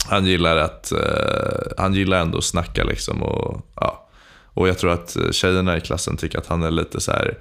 [0.09, 4.07] han gillar att, eh, han gillar ändå att snacka liksom och ja.
[4.55, 7.35] Och jag tror att tjejerna i klassen tycker att han är lite så här eh,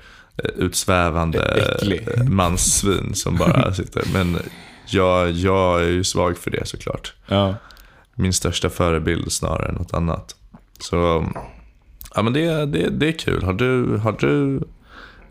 [0.56, 2.08] utsvävande Äcklig.
[2.18, 4.04] eh, manssvin som bara sitter.
[4.14, 4.38] Men
[4.88, 7.14] jag, jag är ju svag för det såklart.
[7.28, 7.56] Ja.
[8.16, 10.36] min största förebild snarare än något annat.
[10.80, 11.26] Så
[12.16, 13.44] ja, men det, det, det är kul.
[13.44, 14.64] Har du, har du,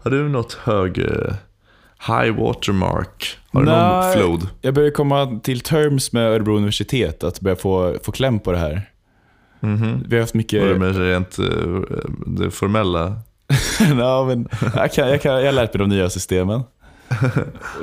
[0.02, 1.34] har du något hög eh,
[2.06, 3.38] high watermark?
[3.52, 4.16] Har du någon Nej.
[4.16, 4.48] flod?
[4.60, 8.58] Jag börjar komma till terms med Örebro universitet, att börja få, få kläm på det
[8.58, 8.90] här.
[9.60, 10.04] Mhm.
[10.08, 10.62] Vi har haft mycket...
[10.62, 11.44] Var det med rent eh,
[12.26, 13.16] det formella?
[13.98, 16.62] ja, men jag, kan, jag, kan, jag har lärt mig de nya systemen.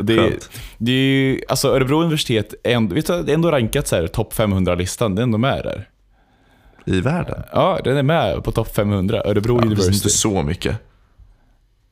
[0.01, 3.93] Det, det är ju, alltså Örebro universitet är ändå, vet du, det är ändå rankat
[4.13, 5.89] topp 500-listan, det är ändå med där.
[6.85, 7.43] I världen?
[7.51, 9.95] Ja, den är med på topp 500, Örebro Ja, det är University.
[9.95, 10.77] inte så mycket.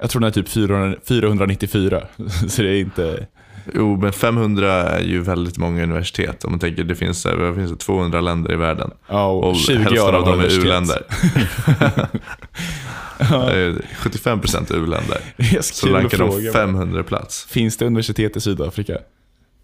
[0.01, 2.03] Jag tror den är typ 400, 494,
[2.49, 3.27] så det är inte...
[3.73, 6.43] Jo, men 500 är ju väldigt många universitet.
[6.43, 8.91] Om man tänker, det finns, vad finns det 200 länder i världen.
[9.07, 11.03] Ja, och, Och 20 hälften av dem är u-länder.
[13.19, 15.17] Eh, 75% är u-länder.
[15.61, 16.51] Så rankar de fråga.
[16.51, 17.45] 500 plats.
[17.49, 18.97] Finns det universitet i Sydafrika?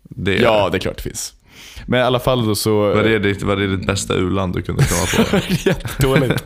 [0.03, 1.33] Det är, Ja, det är klart det finns.
[1.85, 2.79] Men i alla fall då så...
[2.79, 5.37] Vad är, ditt, vad är ditt bästa u-land du kunde komma på?
[5.69, 6.43] Jättedåligt.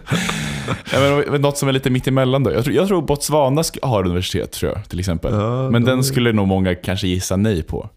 [0.94, 2.52] ja, men, något som är lite mitt emellan då.
[2.52, 5.34] Jag tror, jag tror Botswana har universitet, tror jag, till exempel.
[5.34, 7.90] Ja, men de- den skulle nog många kanske gissa nej på.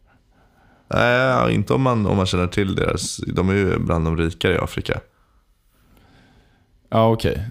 [0.94, 3.16] Nej, inte om man, om man känner till deras.
[3.16, 5.00] De är ju bland de rikare i Afrika.
[6.90, 7.34] Ja, okej.
[7.36, 7.50] Hon-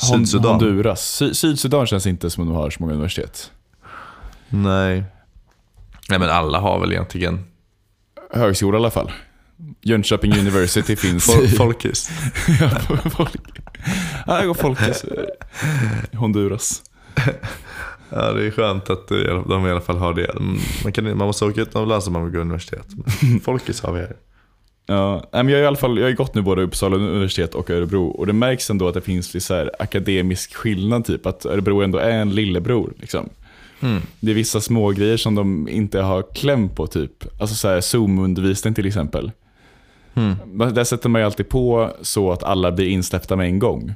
[0.00, 0.50] Sydsudan.
[0.50, 1.00] Honduras.
[1.16, 3.50] Sy- Sydsudan känns inte som att de har så många universitet.
[4.48, 5.04] Nej.
[6.10, 7.44] Nej, men alla har väl egentligen
[8.32, 9.12] Högskola i alla fall.
[9.82, 11.48] Jönköping University finns Fol- i...
[11.48, 12.10] Folkis.
[12.60, 12.70] ja,
[13.10, 13.36] folk.
[14.26, 15.04] Ja, jag går Folkis.
[16.12, 16.82] Honduras.
[18.10, 19.08] Ja, det är skönt att
[19.48, 20.24] de i alla fall har det.
[20.24, 22.86] Mm, Man, kan, man måste åka utomlands om man vill gå universitet.
[23.44, 24.16] Folkis har vi här.
[24.90, 27.70] Ja, men jag, har i alla fall, jag har gått nu både Uppsala universitet och
[27.70, 31.82] Örebro och det märks ändå att det finns lite så akademisk skillnad, typ att Örebro
[31.82, 32.92] ändå är en lillebror.
[33.00, 33.28] Liksom.
[33.80, 34.02] Mm.
[34.20, 37.40] Det är vissa små grejer som de inte har kläm på, typ.
[37.40, 39.32] Alltså så Zoom-undervisning till exempel.
[40.14, 40.74] Mm.
[40.74, 43.94] Där sätter man ju alltid på så att alla blir insläppta med en gång.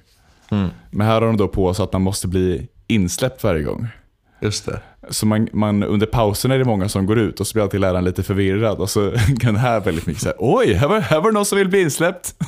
[0.51, 0.69] Mm.
[0.91, 3.87] Men här har de då på så att man måste bli insläppt varje gång.
[4.41, 4.81] Just det.
[5.11, 7.81] Så man, man, under pauserna är det många som går ut och så blir alltid
[7.81, 8.79] läraren lite förvirrad.
[8.79, 11.45] Och så kan det här väldigt mycket säga oj, här var, här var det någon
[11.45, 12.35] som vill bli insläppt.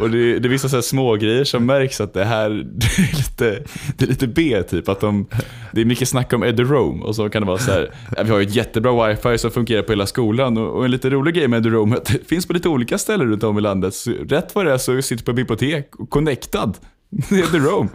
[0.00, 2.86] och det, det är vissa så här små grejer som märks att det här det
[2.98, 3.64] är lite,
[3.96, 4.88] det är lite B typ.
[4.88, 5.26] Att de,
[5.72, 7.94] det är mycket snack om Eduroam och så kan det vara så här,
[8.24, 11.10] vi har ju ett jättebra wifi som fungerar på hela skolan och, och en lite
[11.10, 13.60] rolig grej med Eduroam är att det finns på lite olika ställen runt om i
[13.60, 13.94] landet.
[13.94, 16.78] Så rätt vad det är så sitter du på bibliotek och connectad.
[17.10, 17.88] Det är Eduroam.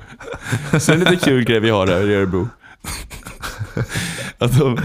[0.79, 2.49] Så det är en lite kul grej vi har här i Örebro.
[4.37, 4.79] Att de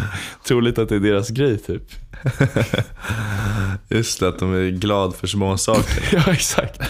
[0.46, 1.82] tror lite att det är deras grej typ.
[3.88, 6.08] Just det, att de är glad för små saker.
[6.26, 6.80] Ja, exakt.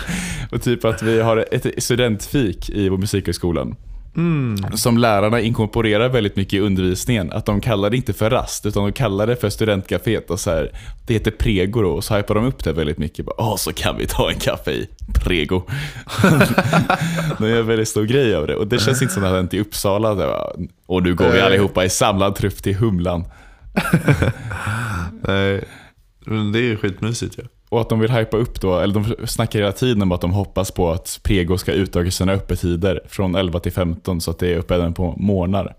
[0.52, 3.76] Och typ att vi har ett studentfik i vår musikhögskolan.
[4.74, 7.32] Som lärarna inkorporerar väldigt mycket i undervisningen.
[7.32, 10.30] Att de kallar det inte för rast, utan de kallar det för studentcaféet.
[10.30, 10.72] Och så här,
[11.06, 13.26] det heter Prego då, och så hypar de upp det väldigt mycket.
[13.38, 15.62] Åh, så kan vi ta en kaffe i Prego.
[17.38, 18.56] de gör en väldigt stor grej av det.
[18.56, 20.14] Och det känns inte som att det har hänt i Uppsala.
[20.14, 23.24] Där, bara, och nu går vi allihopa i samlad trupp till Humlan.
[25.28, 25.64] Nej,
[26.26, 27.42] men det är ju skitmysigt ju.
[27.70, 30.30] Och att de vill hypa upp då, eller de snackar hela tiden om att de
[30.32, 34.52] hoppas på att Prego ska utöka sina öppettider från 11 till 15 så att det
[34.54, 35.74] är uppe även på morgnar.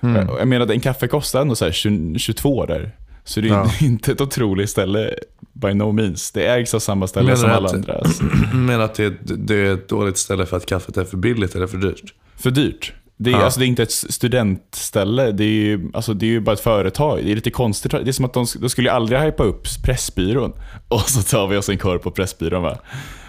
[0.00, 0.28] Mm.
[0.38, 2.90] Jag menar, en kaffe kostar ändå så här 20, 22 där.
[3.24, 3.70] Så det är Ja.
[3.86, 5.14] inte ett otroligt ställe
[5.52, 6.30] by no means.
[6.32, 7.92] Det ägs av samma ställe Menar som alla att- andra.
[7.98, 8.24] Alltså.
[8.54, 11.66] Men att det det är ett dåligt ställe för att kaffet är för billigt eller
[11.66, 12.14] för dyrt?
[12.36, 12.92] För dyrt.
[13.18, 13.44] Det är, Ja.
[13.44, 16.60] alltså, det är inte ett studentställe, det är, ju, alltså, det är ju bara ett
[16.60, 17.20] företag.
[17.24, 17.90] Det är lite konstigt.
[17.92, 20.52] Det är som att de, de skulle aldrig hypa upp Pressbyrån.
[20.88, 22.78] Och så tar vi oss en korv på Pressbyrån va.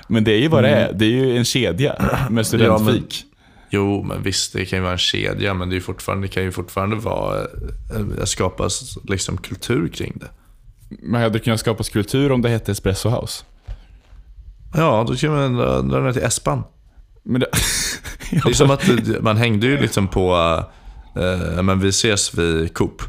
[0.07, 0.93] Men det är ju vad det är.
[0.93, 1.95] Det är ju en kedja
[2.29, 3.23] med studentfik.
[3.69, 6.43] Jo, men visst, det kan ju vara en kedja, men det, är fortfarande, det kan
[6.43, 10.27] ju fortfarande vara, eh, skapas liksom kultur kring det.
[11.03, 13.43] Man hade kunnat skapas kultur om det hette Espresso House.
[14.75, 15.57] Ja, då kan man
[15.89, 16.63] dra ner till Espan.
[17.23, 17.47] Men det,
[18.43, 18.83] Det är som att
[19.21, 20.35] man hängde ju liksom på,
[21.15, 23.01] eh, men vi ses vid Coop.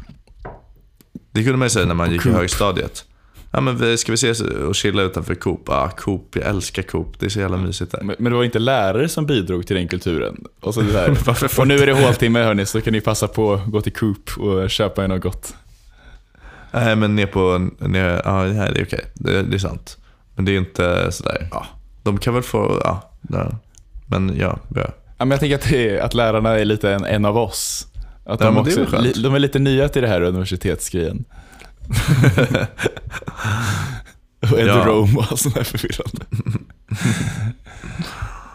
[1.31, 2.33] Det kunde man ju säga när man gick i Coop.
[2.33, 3.05] högstadiet.
[3.51, 5.63] Ja men vi, ska vi ses och chilla utanför Coop?
[5.67, 7.19] Ja, Coop, jag älskar Coop.
[7.19, 8.01] Det är så jävla mysigt där.
[8.03, 10.43] men men det var inte lärare som bidrog till den kulturen.
[10.59, 11.09] Och, så det där.
[11.59, 14.37] Och nu är det håltimme hörni, så kan ni passa på att gå till Coop
[14.37, 15.55] och köpa er något gott.
[16.71, 19.05] Nej men ner på, ner, ja det här är okej.
[19.13, 19.97] Det, det är sant.
[20.35, 21.67] Men det är inte sådär, ja.
[22.03, 23.11] De kan väl få, ja.
[23.29, 23.51] ja.
[24.05, 24.89] Men ja, ja.
[25.19, 27.87] Ja, men jag tänker att, det är, att lärarna är lite en, en av oss.
[28.25, 29.03] Att Ja, de, är också, skönt.
[29.03, 31.25] li, de är lite nya till det här universitetsgrejen.
[34.51, 36.25] och Eduroam och allt sånt där förvirrande.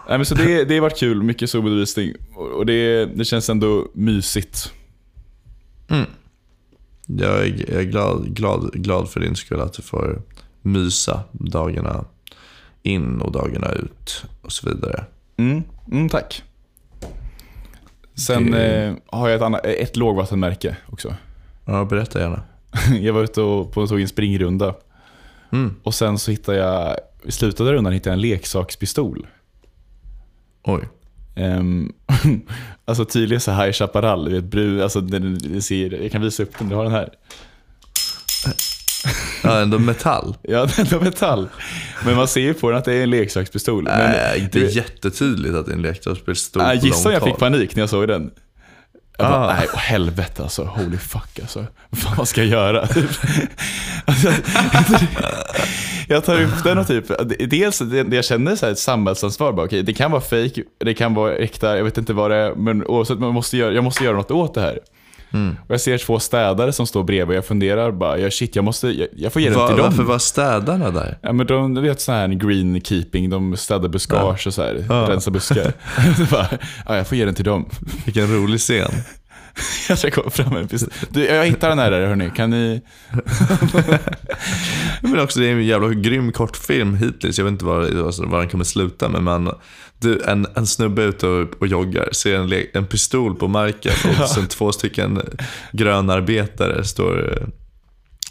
[0.09, 1.55] Nej, men så det, det har varit kul, mycket.
[1.55, 1.65] Och
[2.59, 4.73] och det, det känns ändå mysigt.
[5.89, 6.07] Mm.
[7.07, 10.23] Jag är, jag är glad, glad, glad för din skull att du får
[10.63, 12.05] mysa dagarna
[12.83, 15.05] in och dagarna ut och så vidare.
[15.37, 15.63] Mm,
[15.93, 16.43] mm, tack.
[18.15, 21.15] Sen Det- eh, har jag ett, annat, ett lågvattenmärke också.
[21.65, 22.43] Ja, berätta gärna.
[23.01, 24.75] Jag var ute och, på, tog en springrunda.
[25.53, 25.75] Mm.
[25.83, 29.27] Och sen så hittade jag, i slutet av rundan hittade jag en leksakspistol.
[30.63, 30.89] Oj.
[31.37, 31.93] Um,
[32.85, 36.43] alltså tydligen så High Chaparral, du vet, brun, alltså den, den ser, jag kan visa
[36.43, 37.09] upp den, du har den här.
[39.45, 40.37] Ja, ändå metall.
[40.43, 41.49] Ja, har metall.
[42.05, 43.85] Men man ser ju på den att det är en leksakspistol.
[43.85, 47.37] Men, Nej, inte du- jättetydligt att det är en leksakspistol på gissa om jag fick
[47.39, 48.31] panik när jag såg den.
[49.19, 49.55] Jag bara, Ah.
[49.55, 50.65] nej, åh, helvete alltså.
[50.65, 51.67] Holy fuck alltså.
[51.91, 52.81] Vad fan vad ska jag göra?
[54.05, 54.33] alltså,
[56.09, 57.05] jag tar upp den och typ,
[57.51, 59.53] dels det jag känner så här ett samhällsansvar.
[59.53, 62.37] Bara, okej, det kan vara fake, det kan vara äkta, jag vet inte vad det
[62.37, 62.55] är.
[62.55, 64.79] Men oavsett, man måste göra, jag måste göra något åt det här.
[65.35, 65.57] Mm.
[65.67, 68.65] Och jag ser två städare som står bredvid och jag funderar bara, ja, shit, jag,
[68.65, 69.87] måste, jag, jag får ge den Va, till dem.
[69.87, 71.19] varför var städarna där?
[71.23, 75.07] Ja men de, du vet sån här greenkeeping, de städar buskage och så här, Ja.
[75.11, 75.73] rensar buskar.
[76.31, 76.49] Bara,
[76.87, 77.69] ja, jag får ge den till dem.
[78.05, 78.91] Vilken rolig scen.
[79.89, 80.93] Jag ska komma fram med en pistol.
[81.09, 82.83] Du, jag hittar den här där hörni, kan ni?
[85.03, 87.39] Men också det är en jävla grym kortfilm hittills.
[87.39, 89.09] Jag vet inte var, alltså, var den kommer sluta.
[89.09, 89.51] Men
[89.99, 93.93] du, en, en snubbe är ute och, och joggar, ser en, en pistol på marken
[94.09, 95.21] och sen två stycken
[95.73, 97.47] grönarbetare står,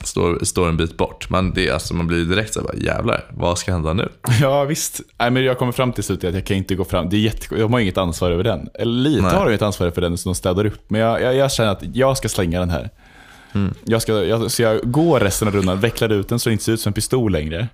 [0.07, 1.29] står, står en bit bort.
[1.29, 4.09] Man, det, alltså, man blir direkt såhär, jävlar, vad ska hända nu?
[4.41, 5.01] Ja visst.
[5.19, 7.09] Nej, men jag kommer fram till slutet att jag kan inte gå fram.
[7.09, 7.55] Det är jätte...
[7.55, 8.69] De har inget ansvar över den.
[8.73, 9.35] Eller lite Nej.
[9.35, 10.81] har de ett ansvar för den som de städar upp.
[10.87, 12.89] Men jag, jag, jag känner att jag ska slänga den här.
[13.53, 13.73] Mm.
[13.85, 16.63] Jag ska, jag, så jag går resten av rundan, vecklar ut den så det inte
[16.63, 17.67] ser ut som en pistol längre.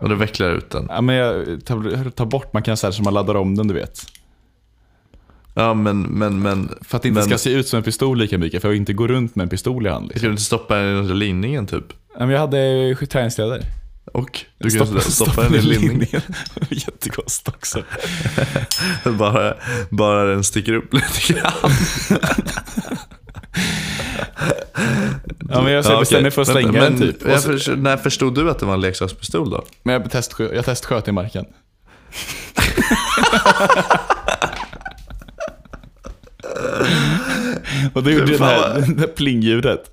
[0.00, 0.86] Och då vecklar ut den.
[0.88, 3.74] Ja, men jag tar, tar bort, man kan säga så man laddar om den du
[3.74, 4.00] vet.
[5.54, 8.18] Ja, men, men, men, För att det inte men ska se ut som en pistol
[8.18, 10.04] lika mycket, för jag inte gå runt med en pistol i hand.
[10.04, 10.18] Liksom.
[10.18, 11.84] ska du inte stoppa den under linningen typ?
[12.18, 13.62] Ja, men jag hade träningskläder.
[14.12, 16.22] Och du kan stoppa, stoppa den i linningen.
[16.68, 17.82] Jättekost också.
[19.18, 19.54] bara,
[19.90, 21.52] bara den sticker upp lite grann.
[25.50, 27.22] Ja, men jag ska Ja, bestämma mig för att slänga men den typ.
[27.22, 29.64] Så, förstod, när förstod du att det var en leksakspistol då?
[29.82, 31.44] men jag, testskö, jag testsköt i marken.
[37.92, 39.90] Och då gjorde Fan, här, det plingljudet.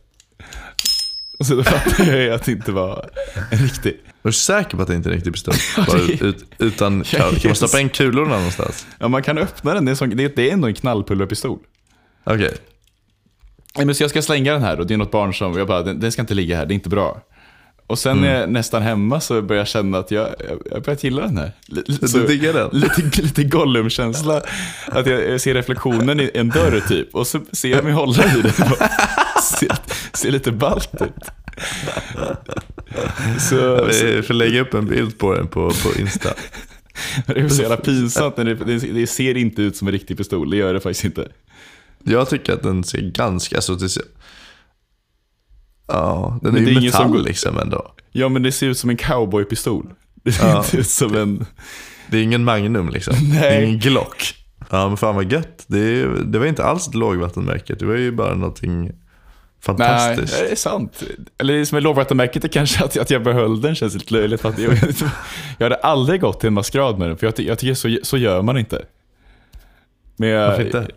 [1.39, 3.09] Och så då fattade jag att det inte var
[3.51, 3.91] en riktig.
[4.23, 5.53] Är du säker på att det inte är en riktig pistol?
[6.07, 8.87] Det- ut, utan, kan, man stoppa in kulorna någonstans?
[8.99, 11.59] Ja, man kan öppna den, det är, sån, det, det är ändå en knallpulverpistol.
[12.23, 12.57] Okej.
[13.75, 15.67] Nej, men så jag ska slänga den här och det är något barn som, jag
[15.67, 17.21] bara, den, den ska inte ligga här, det är inte bra.
[17.91, 20.83] Och sen när jag är nästan hemma så börjar jag känna att jag, jag, jag
[20.83, 21.51] börjar gilla den här.
[21.71, 22.69] L- Du så- diggar den?
[22.79, 24.41] Lite, lite Gollum-känsla.
[24.87, 28.23] Att jag, jag ser reflektionen i en dörr typ och så ser jag mig hålla
[28.37, 28.51] i den.
[29.43, 29.77] Ser,
[30.17, 31.27] ser lite ballt ut.
[33.39, 36.29] Så, Vi får lägga upp en bild på den på, på Insta.
[37.25, 38.37] det är så jävla pinsamt.
[38.37, 41.27] När det, det ser inte ut som en riktig pistol, det gör det faktiskt inte.
[42.03, 43.55] Jag tycker att den ser ganska...
[43.55, 44.03] Alltså, det ser,
[45.93, 47.93] ja, den är Men det ju är metall som liksom ändå.
[48.11, 49.93] Ja men det ser ut som en cowboypistol.
[50.23, 50.57] Det ser Ja.
[50.57, 51.45] inte ut som en...
[52.09, 53.13] Det är ingen Magnum liksom.
[53.31, 53.57] Det Nej.
[53.57, 54.35] är ingen Glock.
[54.69, 55.63] Ja men fan vad gött.
[55.67, 57.75] Det, det var inte alls ett lågvattenmärke.
[57.75, 58.93] Det var ju bara någonting Nej,
[59.61, 60.39] fantastiskt.
[60.39, 61.03] det är sant.
[61.37, 64.45] Eller det som är lågvattenmärket är kanske att, att jag behöll den känns lite löjligt.
[64.45, 64.73] Att jag,
[65.57, 68.17] jag hade aldrig gått till en maskerad med den, för jag, jag tycker så, så
[68.17, 68.85] gör man inte.
[70.17, 70.87] Men jag, Varför inte?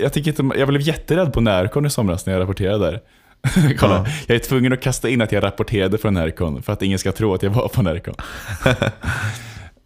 [0.00, 3.00] Jag, tycker inte, jag blev jätterädd på Närcon i somras när jag rapporterade där.
[3.78, 4.12] Kolla, Ja.
[4.26, 7.12] Jag är tvungen att kasta in att jag rapporterade från Närcon för att ingen ska
[7.12, 8.14] tro att jag var på Närcon.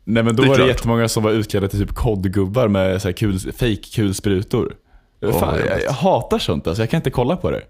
[0.05, 0.69] Nej men då Det var det klart.
[0.69, 4.75] jättemånga som var utklädda till typ kodgubbar med så här kul, fake kulsprutor.
[5.23, 7.63] Åh, Fan, jag, jag hatar sånt alltså, jag kan inte kolla på det.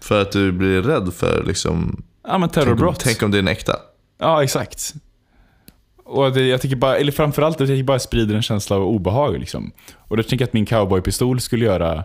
[0.00, 2.02] För att du blir rädd för liksom...
[2.28, 3.00] Ja men Tänk terrorbrott.
[3.00, 3.72] tänk om det är en äkta.
[4.18, 4.94] Ja, exakt.
[6.04, 9.38] Och det, jag tycker bara, eller framförallt, jag tycker bara sprider en känsla av obehag.
[9.38, 9.72] Liksom.
[9.96, 12.04] Och då tänker jag att min cowboypistol skulle göra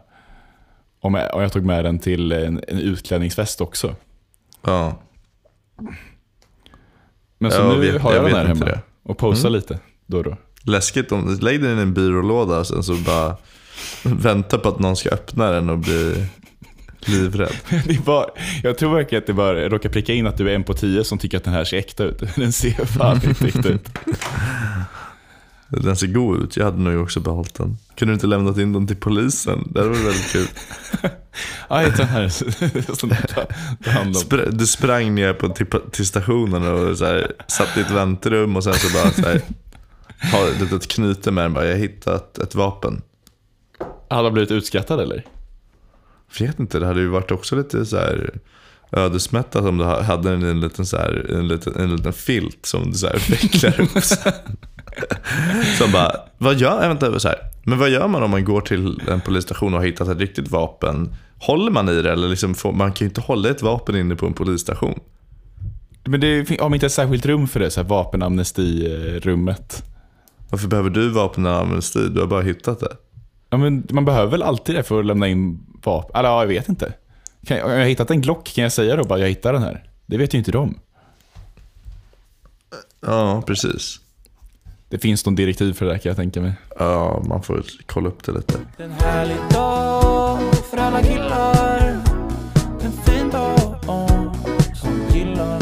[1.03, 3.95] om jag, om jag tog med den till en, en utklädningsfest också.
[4.65, 4.99] Ja.
[7.37, 8.71] Men så Jag nu vet- har jag jag, den här hemma det.
[8.71, 8.83] Mm.
[9.03, 10.37] och posar lite då och då.
[10.65, 13.37] Läskigt om lägg den i en byrålåda och sen så bara
[14.03, 16.25] vänta på att någon ska öppna den och bli
[17.05, 17.53] livrädd.
[17.87, 18.25] Det bara,
[18.63, 21.03] jag tror verkligen att det bara råkar pricka in att du är en på tio
[21.03, 22.23] som tycker att den här ser äkta ut.
[22.35, 23.89] Den ser fan inte äkta ut.
[25.81, 26.57] Den ser god ut.
[26.57, 27.77] Jag hade nog också behållit den.
[27.95, 29.67] Kunde du inte lämnat in den till polisen?
[29.71, 30.47] Det hade varit väldigt kul.
[31.69, 32.29] Ja, jag tar den här.
[32.95, 33.47] Som du tar-
[33.83, 34.21] tar hand om.
[34.21, 38.55] Spr- du sprang ner på, till, till stationen och så här, satt i ett väntrum
[38.55, 39.41] och sen så bara så här,
[40.17, 41.53] har ett litet knyte med den.
[41.53, 43.01] Bara, jag har hittat ett vapen.
[44.09, 45.25] Han blivit utskrattad eller?
[46.39, 48.39] vet inte, det hade ju varit också lite så här
[48.93, 52.65] ödesmättat om du ha- hade en, en, liten, så här, en, liten, en liten filt
[52.65, 54.03] som du så här vecklar upp.
[55.77, 59.01] Som bara, vad gör, vänta, så här, men vad gör man om man går till
[59.07, 61.15] en polisstation och har hittat ett riktigt vapen?
[61.39, 64.15] Håller man i det eller liksom får, man kan ju inte hålla ett vapen inne
[64.15, 64.99] på en polisstation.
[66.03, 67.71] Men det har man inte ett särskilt rum för det?
[67.71, 69.83] Så här vapenamnestirummet.
[70.49, 72.07] Varför behöver du vapenamnesti?
[72.09, 72.91] Du har bara hittat det.
[73.49, 76.19] Ja, men man behöver väl alltid det för att lämna in vapen?
[76.19, 76.93] Eller ja, jag vet inte.
[77.45, 79.53] Kan jag, om jag har hittat en Glock, kan jag säga då bara jag hittar
[79.53, 79.83] den här?
[80.05, 80.79] Det vet ju inte de.
[83.01, 83.99] Ja, precis.
[84.89, 86.53] Det finns någon direktiv för det där kan jag tänka mig.
[86.79, 88.59] Ja, man får kolla upp det lite.
[88.77, 90.39] En härlig dag
[90.69, 92.01] för alla killar
[92.81, 93.79] En fin dag
[94.75, 95.59] som gillar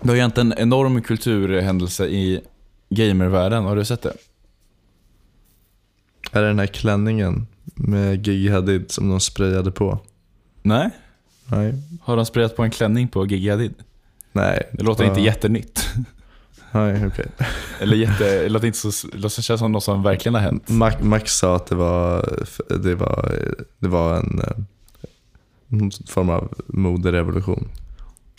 [0.00, 2.40] Det har ju hänt en enorm kulturhändelse i
[2.90, 3.64] gamervärlden.
[3.64, 4.14] Har du sett det?
[6.32, 7.46] Är det den här klänningen
[7.82, 9.98] med Gigi Hadid som de sprayade på?
[10.62, 10.90] Nej.
[11.46, 11.74] Nej.
[12.02, 13.74] Har de sprayat på en klänning på Gigi Hadid?
[14.32, 14.62] Nej.
[14.72, 15.88] Det låter inte jättenytt.
[16.70, 17.26] Nej, okej.
[17.80, 20.68] Eller jätte, det låter inte så, låter känns som något som verkligen har hänt.
[20.68, 22.28] Max, Max sa att det var,
[22.68, 23.32] det var,
[23.78, 24.56] det var en, eh,
[25.68, 27.68] en form av moderevolution.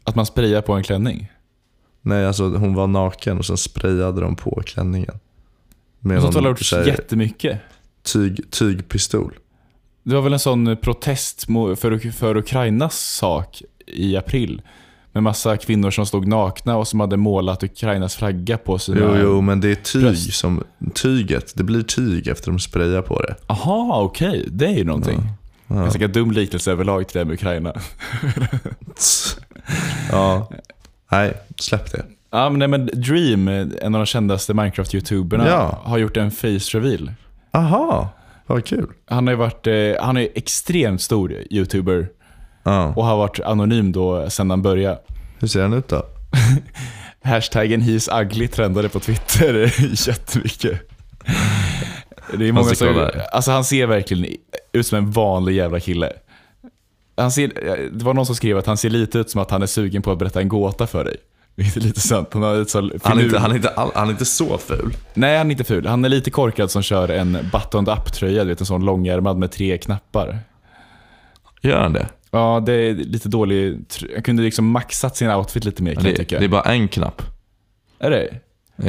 [0.04, 1.32] Att man sprayar på en klänning.
[2.02, 5.20] Nej, alltså hon var naken och sen sprayade de på klänningen.
[6.00, 7.60] Med Sånt har gjorts här jättemycket.
[8.04, 9.34] Tyg, tygpistol.
[10.04, 14.62] Det var väl en sån protest för, för Ukrainas sak i april.
[15.12, 18.99] Med massa kvinnor som stod nakna och som hade målat Ukrainas flagga på sina...
[18.99, 20.34] Jo, jo, men det är tyg bröst.
[20.34, 23.36] som, tyget, det blir tyg efter de sprayar på det.
[23.47, 24.45] Aha, okej.
[24.51, 25.22] Det är ju någonting.
[25.68, 25.76] Ja.
[25.76, 27.74] Ganska dum liknelse överlag till det här med Ukraina.
[30.12, 30.49] Ja.
[31.12, 32.06] Nej, släpp det.
[32.32, 35.82] Ja, men, nej, men Dream, en av de kändaste Minecraft-youtuberna, Ja.
[35.84, 37.12] har gjort en face reveal.
[37.54, 38.10] Aha,
[38.47, 38.88] vad kul.
[39.06, 39.74] Han har varit, eh,
[40.06, 42.08] han är extremt stor youtuber
[42.64, 42.93] Ja.
[42.95, 44.99] och har varit anonym då sedan han började.
[45.39, 46.06] Hur ser den ut då?
[47.24, 49.54] Hashtaggen ugly trendade på Twitter
[50.08, 50.82] jättemycket.
[52.38, 53.12] Det är många som, kolla.
[53.32, 54.36] alltså han ser verkligen
[54.72, 56.14] ut som en vanlig jävla kille.
[57.18, 57.47] Han ser,
[57.91, 60.01] det var någon som skrev att han ser lite ut som att han är sugen
[60.01, 61.18] på att berätta en gåta för dig.
[61.56, 62.30] Vilket är lite sant.
[62.34, 64.93] Han ett så Han är, inte, han, är inte all, han är inte så ful.
[65.14, 65.88] Nej, han är inte ful.
[65.88, 69.51] Han är lite korkad som kör en buttoned up-tröja, du vet en sån långärmad med
[69.51, 70.39] tre knappar.
[71.62, 72.08] Gör han det?
[72.32, 73.86] Ja, det är lite dålig.
[74.16, 76.39] Jag kunde liksom maxat sin outfit lite mer kan jag Det, tycka.
[76.39, 77.22] det är bara en knapp.
[77.99, 78.39] Är det?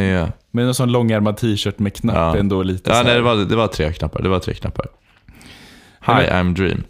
[0.02, 2.34] Ja, Men en sån långärmad t-shirt med knapp Ja.
[2.34, 4.22] är ändå lite ja nej, det, var, det var tre knappar.
[4.22, 4.86] Det var tre knappar.
[6.06, 6.82] Hi, I'm Dream.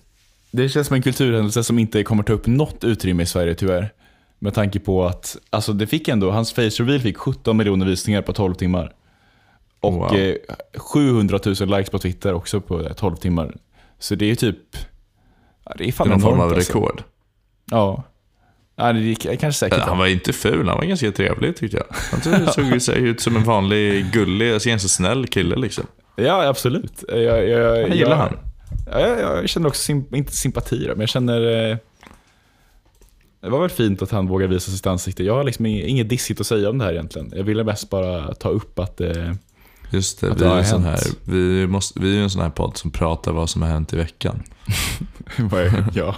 [0.50, 3.92] Det känns som en kulturhändelse som inte kommer ta upp något utrymme i Sverige tyvärr.
[4.38, 8.22] Med tanke på att, alltså det fick ändå, hans face reveal fick 17 miljoner visningar
[8.22, 8.92] på 12 timmar.
[9.80, 10.14] Och Wow.
[10.14, 10.34] eh,
[10.76, 13.54] 700 000 likes på Twitter också på eh, 12 timmar.
[13.98, 14.58] Så det är ju typ,
[15.78, 16.72] det är Det fan är någon form av alltså.
[16.72, 17.02] rekord.
[17.70, 18.02] Ja.
[18.76, 19.78] ja, det är kanske säkert.
[19.80, 21.86] Han var inte ful, han var ganska trevlig tyckte jag.
[21.90, 25.84] Han såg- ju sig ut som en vanlig, gullig, alltså ganska snäll kille liksom.
[26.16, 27.04] Ja, absolut.
[27.08, 28.38] Jag, jag, jag, gillar jag, han.
[28.90, 31.78] Ja, jag, jag känner också, sim, inte sympati då, men jag känner...
[33.44, 35.24] Det var väl fint att han vågade visa sitt ansikte.
[35.24, 37.32] Jag har liksom inget, dissigt att säga om det här egentligen.
[37.36, 39.00] Jag ville mest bara ta upp att...
[39.00, 39.32] Eh,
[39.90, 42.42] Just det, Att vi det är, en sån här, vi, måste, vi är en sån
[42.42, 44.42] här podd som pratar vad som har hänt i veckan.
[45.92, 46.16] ja.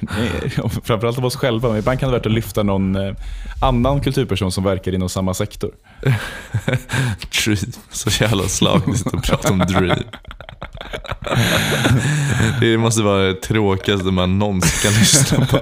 [0.00, 0.50] Nej,
[0.84, 3.14] Framförallt om oss själva, men ibland kan det vara värt att lyfta någon eh,
[3.62, 5.70] annan kulturperson som verkar inom samma sektor.
[7.44, 9.98] Dream, så jävla slagigt att prata om Dream.
[12.60, 15.60] Det måste vara det tråkigaste man någonsin kan lyssna på.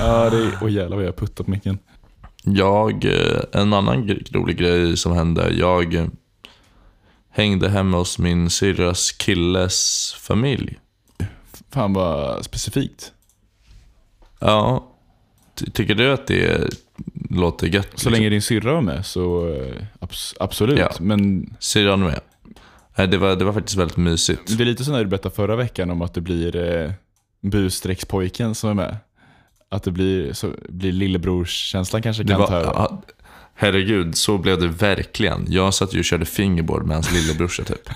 [0.00, 0.58] Ja, det är...
[0.62, 1.78] Åh jävlar vad jag puttar på micken.
[2.44, 5.50] Jag, eh, en annan rolig grej som hände.
[5.52, 6.10] Jag
[7.30, 10.78] hängde hemma hos min syrras killes familj.
[11.70, 13.12] Fan vad specifikt.
[14.38, 14.86] Ja,
[15.54, 16.74] ty- tycker du att det
[17.30, 17.88] låter gött?
[17.94, 20.78] Så länge din syrra var med så eh, abs- absolut.
[20.78, 20.90] Ja.
[21.00, 22.20] Men Syrran med?
[23.10, 24.56] Det var, det var faktiskt väldigt mysigt.
[24.58, 26.92] Det är lite som när du berättade förra veckan om att det blir eh,
[27.40, 28.96] busstreckspojken som är med.
[29.72, 32.72] Att det blir, så, blir lillebrors-känslan kanske kan var, ta över.
[32.74, 33.02] ja,
[33.54, 35.44] herregud, så blev det verkligen.
[35.48, 37.88] Jag satt ju och körde fingerboard med hans lillebrorsa typ.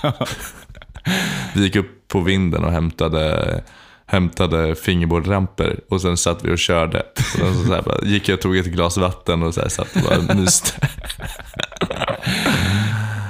[1.54, 3.62] Vi gick upp på vinden och hämtade,
[4.06, 7.00] hämtade fingerboardramper och sen satt vi och körde.
[7.16, 9.68] Och sen så så bara, gick jag och tog ett glas vatten och så här
[9.68, 10.88] satt och bara myste.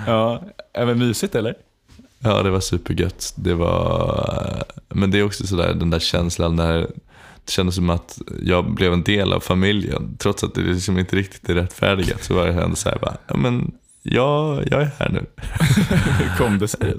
[0.07, 0.43] Ja,
[0.73, 1.55] även mysigt eller?
[2.19, 3.33] Ja, det var supergött.
[3.37, 4.65] Det var...
[4.89, 6.91] Men det är också sådär, den där känslan när
[7.45, 10.17] det kändes som att jag blev en del av familjen.
[10.19, 13.37] Trots att det liksom inte riktigt är rättfärdigat så var jag ändå såhär bara, ja
[13.37, 13.73] men
[14.03, 15.27] jag, jag är här nu.
[16.19, 16.95] Hur kom det sig?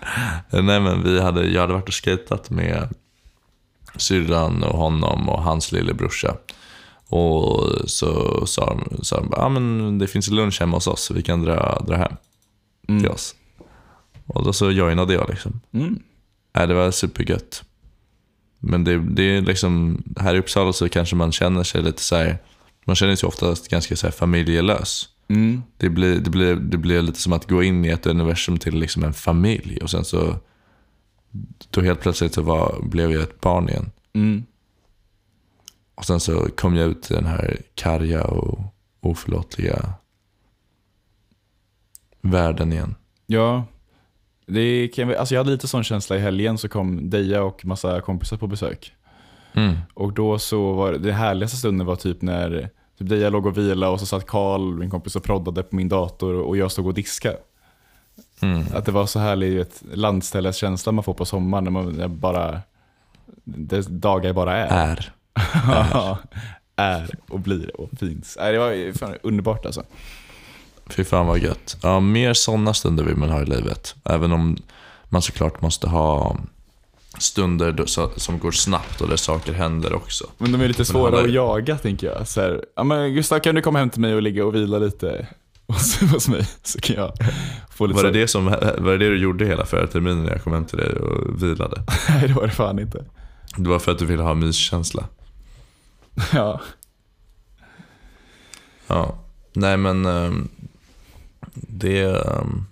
[0.50, 2.88] Nej men vi hade, jag hade varit och skatat med
[3.96, 6.36] syrran och honom och hans lillebrorsa.
[7.08, 11.02] Och så sa de, sa de bara, ah, men det finns lunch hemma hos oss
[11.02, 12.16] så vi kan dra, dra hem
[13.00, 13.34] till oss.
[14.26, 15.60] Och då så joinade jag liksom.
[15.72, 16.02] Mm.
[16.56, 17.64] Nej, det var supergött.
[18.60, 22.16] Men det, det är liksom, här i Uppsala så kanske man känner sig lite så
[22.16, 22.38] här,
[22.84, 25.08] man känner sig oftast ganska så här familjelös.
[25.28, 25.62] Mm.
[25.76, 28.78] Det blir, det, blir, det blir lite som att gå in i ett universum till
[28.78, 30.36] liksom en familj och sen så,
[31.70, 33.90] då helt plötsligt så var, blev jag ett barn igen.
[34.12, 34.44] Mm.
[35.94, 38.60] Och sen så kom jag ut i den här karga och
[39.00, 39.94] oförlåtliga
[42.20, 42.94] världen igen.
[43.26, 43.64] Ja.
[44.50, 48.00] Det kan, alltså jag hade lite sån känsla i helgen så kom Deja och massa
[48.00, 48.94] kompisar på besök.
[49.94, 53.90] Och då så var det, härligaste stunden var typ när typ Deja låg och vila
[53.90, 56.94] och så satt Karl, min kompis, och proddade på min dator och jag stod och
[56.94, 57.36] diskade.
[58.42, 58.64] Mm.
[58.74, 62.60] Att det var så härlig vet, landställeskänsla man får på sommaren när man bara,
[63.44, 64.90] det dagar bara är.
[64.90, 65.12] Är.
[65.92, 66.18] Ja,
[66.76, 68.36] är och blir och finns.
[68.40, 69.84] Det var underbart alltså.
[70.90, 71.76] Fy fan vad gött.
[71.82, 73.94] Ja, mer sådana stunder vill man ha i livet.
[74.04, 74.56] Även om
[75.08, 76.36] man såklart måste ha
[77.18, 80.24] stunder då, så, som går snabbt och där saker händer också.
[80.38, 82.28] Men de är lite svåra hade- att jaga tänker jag.
[82.28, 84.78] Så här, ja, men Gustav kan du komma hem till mig och ligga och vila
[84.78, 85.26] lite
[86.12, 86.48] hos, mig?
[86.62, 87.12] Så kan jag
[87.70, 88.44] få lite Var det det, som,
[88.78, 91.42] var det det du gjorde hela förra terminen när jag kom hem till dig och
[91.42, 91.82] vilade?
[92.08, 93.04] Nej det var det fan inte.
[93.56, 95.04] Det var för att du ville ha myskänsla.
[96.32, 96.60] Ja.
[98.86, 99.14] Ja.
[99.52, 100.48] Nej men ehm,
[101.68, 102.64] det, ehm,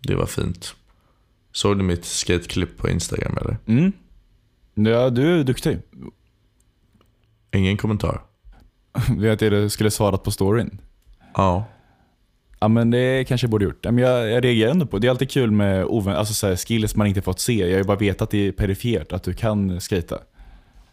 [0.00, 0.74] det var fint.
[1.52, 3.56] Såg du mitt skateklipp på Instagram eller?
[3.66, 3.92] Mm.
[4.74, 5.78] ja, du är duktig.
[7.52, 8.22] Ingen kommentar?
[9.16, 10.80] Vet att du skulle svarat på storyn.
[11.34, 11.64] Ja.
[12.60, 13.84] Ja men det kanske jag borde gjort.
[13.84, 15.06] Men jag, jag reagerar ändå på det.
[15.06, 17.58] är alltid kul med ovän, alltså så här, skills man inte fått se.
[17.58, 20.18] Jag har ju bara vetat det är perifert att du kan skata.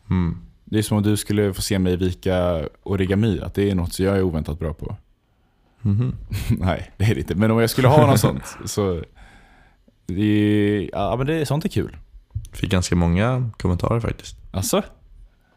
[0.09, 0.37] Mm.
[0.65, 3.93] Det är som om du skulle få se mig vika origami, att det är något
[3.93, 4.95] som jag är oväntat bra på.
[5.81, 6.15] Mhm.
[6.49, 7.35] Nej, det är det inte.
[7.35, 9.03] Men om jag skulle ha något sånt så...
[10.05, 11.97] Det är, ja men det, sånt är kul.
[12.51, 14.37] Fick ganska många kommentarer faktiskt.
[14.51, 14.83] Alltså,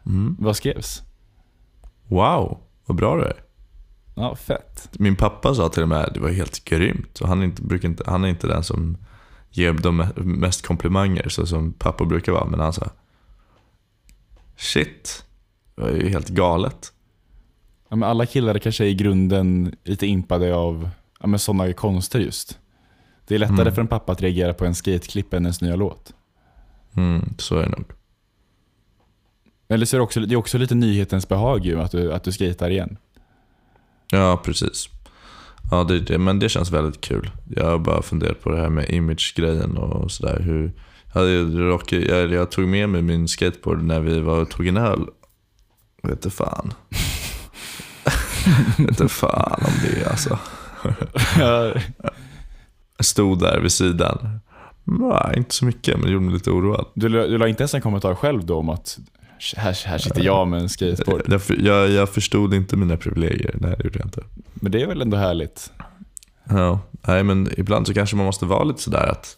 [0.05, 0.35] Mm.
[0.39, 1.03] vad skrevs?
[2.07, 3.43] Wow, vad bra du är.
[4.15, 4.89] Ja, fett.
[4.99, 7.19] Min pappa sa till och med att det var helt grymt.
[7.21, 8.97] Och han, är inte, brukar inte, han är inte den som
[9.49, 12.45] ger de me- mest komplimanger så som pappa brukar vara.
[12.45, 12.89] Men han sa
[14.57, 15.25] Shit,
[15.75, 16.93] det var ju helt galet.
[17.89, 22.59] Ja, men alla killar kanske är i grunden lite impade av ja, sådana konster just.
[23.27, 23.73] Det är lättare Mm.
[23.73, 26.13] för en pappa att reagera på en skateklipp än ens nya låt.
[26.97, 27.85] Mm, så är det nog.
[29.67, 32.23] Eller så är det också, det är också lite nyhetens behag ju, att du, att
[32.23, 32.97] du skater igen.
[34.11, 34.89] Ja, precis.
[35.71, 37.31] Ja, det, det, men det känns väldigt kul.
[37.55, 40.39] Jag har bara funderat på det här med image-grejen och sådär.
[40.39, 40.71] Hur,
[41.13, 44.77] jag, rock, jag, jag tog med mig min skateboard när vi var och tog en
[44.77, 45.05] öl.
[46.01, 46.73] Jag vet inte fan.
[48.77, 50.39] Vet inte fan om det alltså.
[51.37, 54.39] Jag stod där vid sidan.
[54.83, 56.85] Nej, inte så mycket, men det gjorde mig lite oroad.
[56.93, 58.99] Du, du la inte ens en kommentar själv då om att
[59.55, 61.21] här, här sitter jag med en skateboard.
[61.27, 63.55] Jag, jag, jag förstod inte mina privilegier.
[63.59, 64.23] Nej, det gjorde jag inte.
[64.53, 65.71] Men det är väl ändå härligt?
[66.49, 69.37] Ja, nej men ibland så kanske man måste vara lite sådär att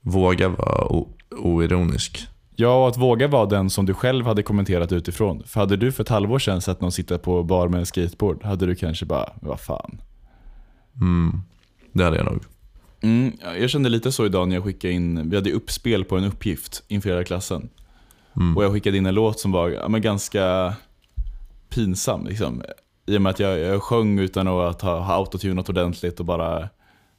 [0.00, 2.28] våga vara oironisk.
[2.56, 5.42] Ja, och att våga vara den som du själv hade kommenterat utifrån.
[5.46, 8.44] För hade du för ett halvår sedan sett någon sitta på bar med en skateboard,
[8.44, 10.00] hade du kanske bara, vad fan.
[11.00, 11.40] Mm,
[11.92, 12.42] det hade jag nog.
[13.00, 16.16] Mm, ja, jag kände lite så idag när jag skickade in, vi hade uppspel på
[16.16, 17.68] en uppgift inför hela klassen.
[18.36, 18.56] Mm.
[18.56, 20.74] Och jag skickade in en låt som var ja, men ganska
[21.68, 22.26] pinsam.
[22.26, 22.62] Liksom.
[23.06, 26.68] I och med att jag, jag sjöng utan att ha, ha autotunat ordentligt och bara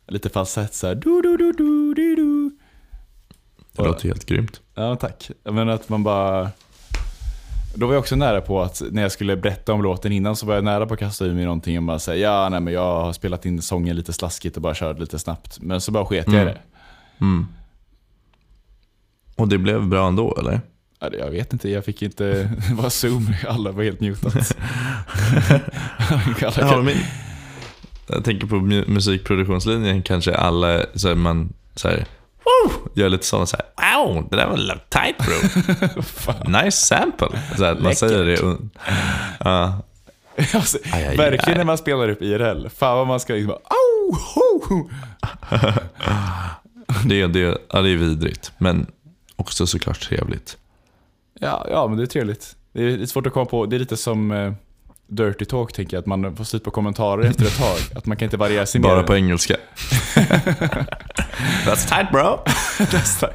[0.08, 0.96] lite falsett såhär.
[0.96, 2.57] Du, du, du, du, du, du.
[3.84, 4.62] Det låter helt grymt.
[4.76, 5.30] Ja, tack.
[5.44, 6.52] Men att man bara...
[7.76, 10.46] Då var jag också nära på att när jag skulle berätta om låten innan så
[10.46, 12.74] var jag nära på att kasta ur mig någonting och bara säga ja, nej men
[12.74, 15.58] jag har spelat in sången lite slaskigt och bara kört lite snabbt.
[15.62, 16.46] Men så bara sket jag i Mm.
[16.54, 16.60] det.
[17.26, 17.48] Mm.
[19.36, 20.62] Och det blev bra ändå eller?
[21.20, 22.24] Jag vet inte, jag fick inte...
[22.70, 24.34] Det var zoom, alla var helt mutat.
[26.58, 26.94] Ja, men,
[28.08, 32.06] jag tänker på mu- musikproduktionslinjen kanske alla, så här, man så här,
[32.48, 32.90] Woo!
[32.94, 36.52] gör lite sådana så här, wow, det där var tight bro.
[36.64, 37.28] nice sample.
[37.58, 38.58] Så här, man säger det.
[39.40, 39.82] Ja,
[40.54, 41.58] alltså, Aj, aj, verkligen aj.
[41.58, 42.68] när man spelar upp IRL.
[42.70, 43.54] Fan vad man ska liksom.
[43.54, 44.90] Au, ho!
[47.06, 47.40] det, det,
[47.72, 48.88] ja, det är vidrigt, men
[49.36, 50.58] också såklart trevligt.
[51.40, 52.56] Ja, ja, men det är trevligt.
[52.74, 53.66] Det är lite svårt att komma på.
[53.66, 54.54] Det är lite som eh,
[55.08, 56.02] Dirty Talk, tänker jag.
[56.02, 57.78] Att man får slut på kommentarer efter ett tag.
[57.96, 59.04] Att man kan inte variera sig Bara mer.
[59.04, 59.56] på engelska.
[61.66, 62.40] That's tight bro.
[62.80, 63.30] Nästa.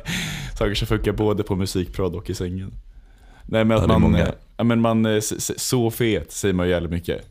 [0.58, 2.72] Saker som funkar både på musikprod och i sängen.
[3.46, 5.20] Nej men att man, eh, ja, men man, eh,
[5.56, 7.28] så fet säger man ju jävligt mycket.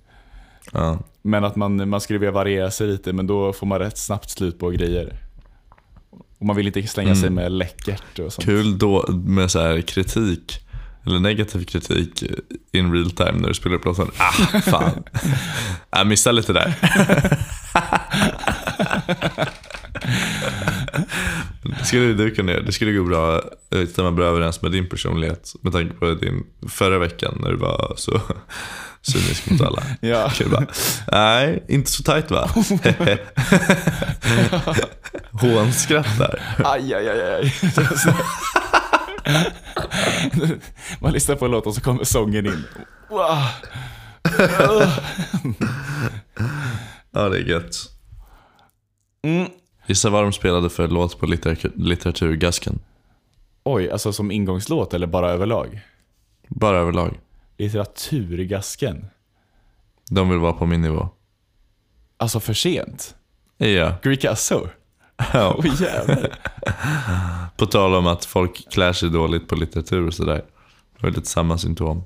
[0.72, 1.00] Ja.
[1.22, 4.30] Men att man, man skulle vilja variera sig lite, men då får man rätt snabbt
[4.30, 5.16] slut på grejer.
[6.40, 8.46] Och man vill inte slänga sig med läckert och sånt.
[8.46, 10.60] Kul då med så här kritik,
[11.06, 12.24] eller negativ kritik
[12.72, 14.12] in real time när du spelar upp låten.
[14.18, 14.32] Ah,
[14.62, 15.04] fan.
[15.92, 16.74] Jag missade lite där.
[21.80, 22.62] Det skulle du kunna göra.
[22.64, 23.42] Det skulle gå bra,
[23.90, 25.54] stämma bra överens med din personlighet.
[25.62, 28.22] Med tanke på din förra veckan när du var så
[29.02, 29.84] cynisk mot alla.
[30.02, 30.32] Ja.
[30.52, 30.66] Bara,
[31.12, 32.50] nej, inte så tajt va?
[35.32, 36.40] Hånskrattar.
[36.66, 37.54] Aj, aj, aj, aj.
[41.00, 42.64] Man lyssnar på en låt och så kommer sången in.
[43.10, 43.38] Wow.
[47.12, 47.76] Ja, det är gött.
[49.24, 49.50] Mm.
[49.88, 52.80] Gissa vad de spelade för låt på litteratur, litteraturgasken.
[53.64, 55.82] Oj, alltså som ingångslåt eller bara överlag?
[56.48, 57.20] Bara överlag.
[57.58, 59.06] Litteraturgasken.
[60.10, 61.10] De vill vara på min nivå.
[62.18, 63.16] Alltså för sent.
[63.58, 63.96] Ja.
[64.04, 64.68] Greek Asso.
[65.34, 65.64] Ja.
[65.80, 66.30] Jävlar.
[67.58, 70.44] På tal om att folk klär sig dåligt på litteratur och sådär.
[70.98, 72.04] Det var lite samma symptom.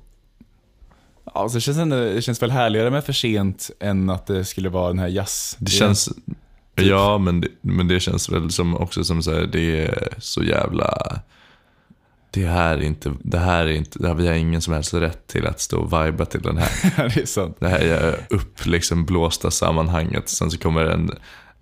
[1.33, 4.69] Alltså, det, känns ändå, det känns väl härligare med för sent än att det skulle
[4.69, 5.57] vara den här jazz.
[5.59, 6.09] Det känns...
[6.75, 10.43] Ja, men det, men det känns väl som också som så här, det är så
[10.43, 11.19] jävla...
[12.31, 14.93] Det här är inte, det här är inte, det här, vi har ingen som helst
[14.93, 16.69] rätt till att stå och viba till den här.
[17.15, 17.57] det är sant.
[17.59, 20.29] Det här är upp liksom blåsta sammanhanget.
[20.29, 21.11] Sen så kommer en,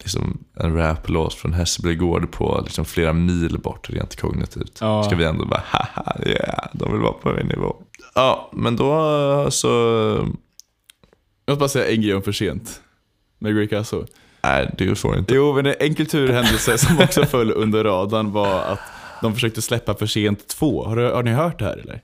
[0.04, 4.78] liksom, en raplåt från Hässelby gård på liksom, flera mil bort rent kognitivt.
[4.82, 5.04] Ja.
[5.04, 7.76] Ska vi ändå bara haha, yeah, de vill vara på min nivå.
[8.16, 9.68] Ja, men då så...
[11.46, 12.82] Jag måste bara säga en grej om för sent.
[13.40, 14.06] Med Greek Asso.
[14.44, 15.34] Nej, det får inte.
[15.34, 18.80] Jo, men en kulturhändelse som också föll under radarn var att
[19.22, 20.86] de försökte släppa för sent 2.
[20.86, 22.02] Har, du- har ni hört det här eller?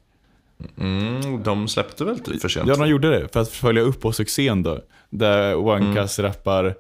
[0.77, 2.67] Mm, de släppte väl typ för sent?
[2.67, 4.79] Ja, de gjorde det för att följa upp på succén då.
[5.09, 6.75] Där Wankas rappar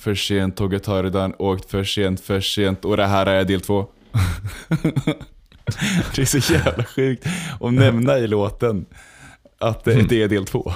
[0.00, 3.60] för sent, tåget har redan åkt för sent, för sent och det här är del
[3.60, 3.86] två.
[6.14, 7.26] det är så jävla sjukt
[7.60, 8.86] att nämna i låten
[9.58, 10.72] att det, det är del två.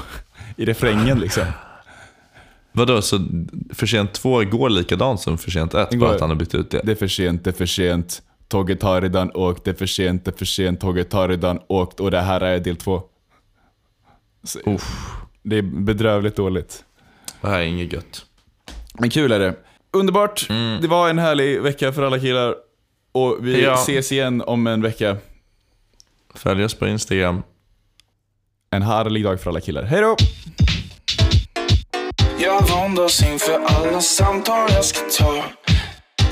[0.56, 1.44] I refrängen liksom.
[2.72, 3.18] Vadå, så
[3.72, 5.90] för sent 2 går likadant som för sent 1?
[5.90, 6.80] Det Bara att han har bytt ut det?
[6.84, 8.22] Det är för sent, det är för sent.
[8.48, 10.80] Tåget har redan åkt, det är för sent, det är för sent.
[10.80, 13.02] Tåget har redan åkt och det här är del två.
[14.44, 14.78] Så,
[15.42, 16.84] det är bedrövligt dåligt.
[17.40, 18.26] det här är inget gött.
[18.98, 19.54] Men kul är det.
[19.92, 20.48] Underbart.
[20.80, 22.54] Det var en härlig vecka för alla killar.
[23.12, 23.74] Och vi Ja.
[23.74, 25.16] ses igen om en vecka.
[26.34, 27.42] Följ oss på Instagram.
[28.70, 29.82] En härlig dag för alla killar.
[29.82, 30.16] Hej då!
[32.38, 35.44] Jag våndas inför alla samtal jag ska ta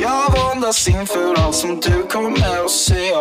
[0.00, 3.18] Jag våndas inför allt som du kommer att säga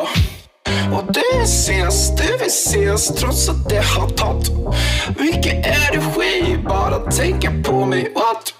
[0.93, 4.49] Och det ses, det vill ses trots att det har tagit
[5.19, 8.53] Mycket energi bara tänka på mig what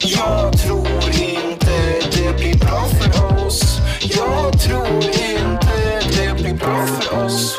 [0.00, 0.86] Jag tror
[1.20, 7.58] inte det blir bra för oss Jag tror inte det blir bra för oss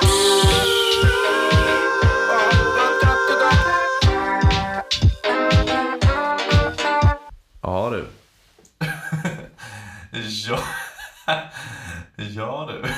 [7.62, 8.08] Ja du.
[10.48, 10.60] ja.
[12.36, 12.90] ja du.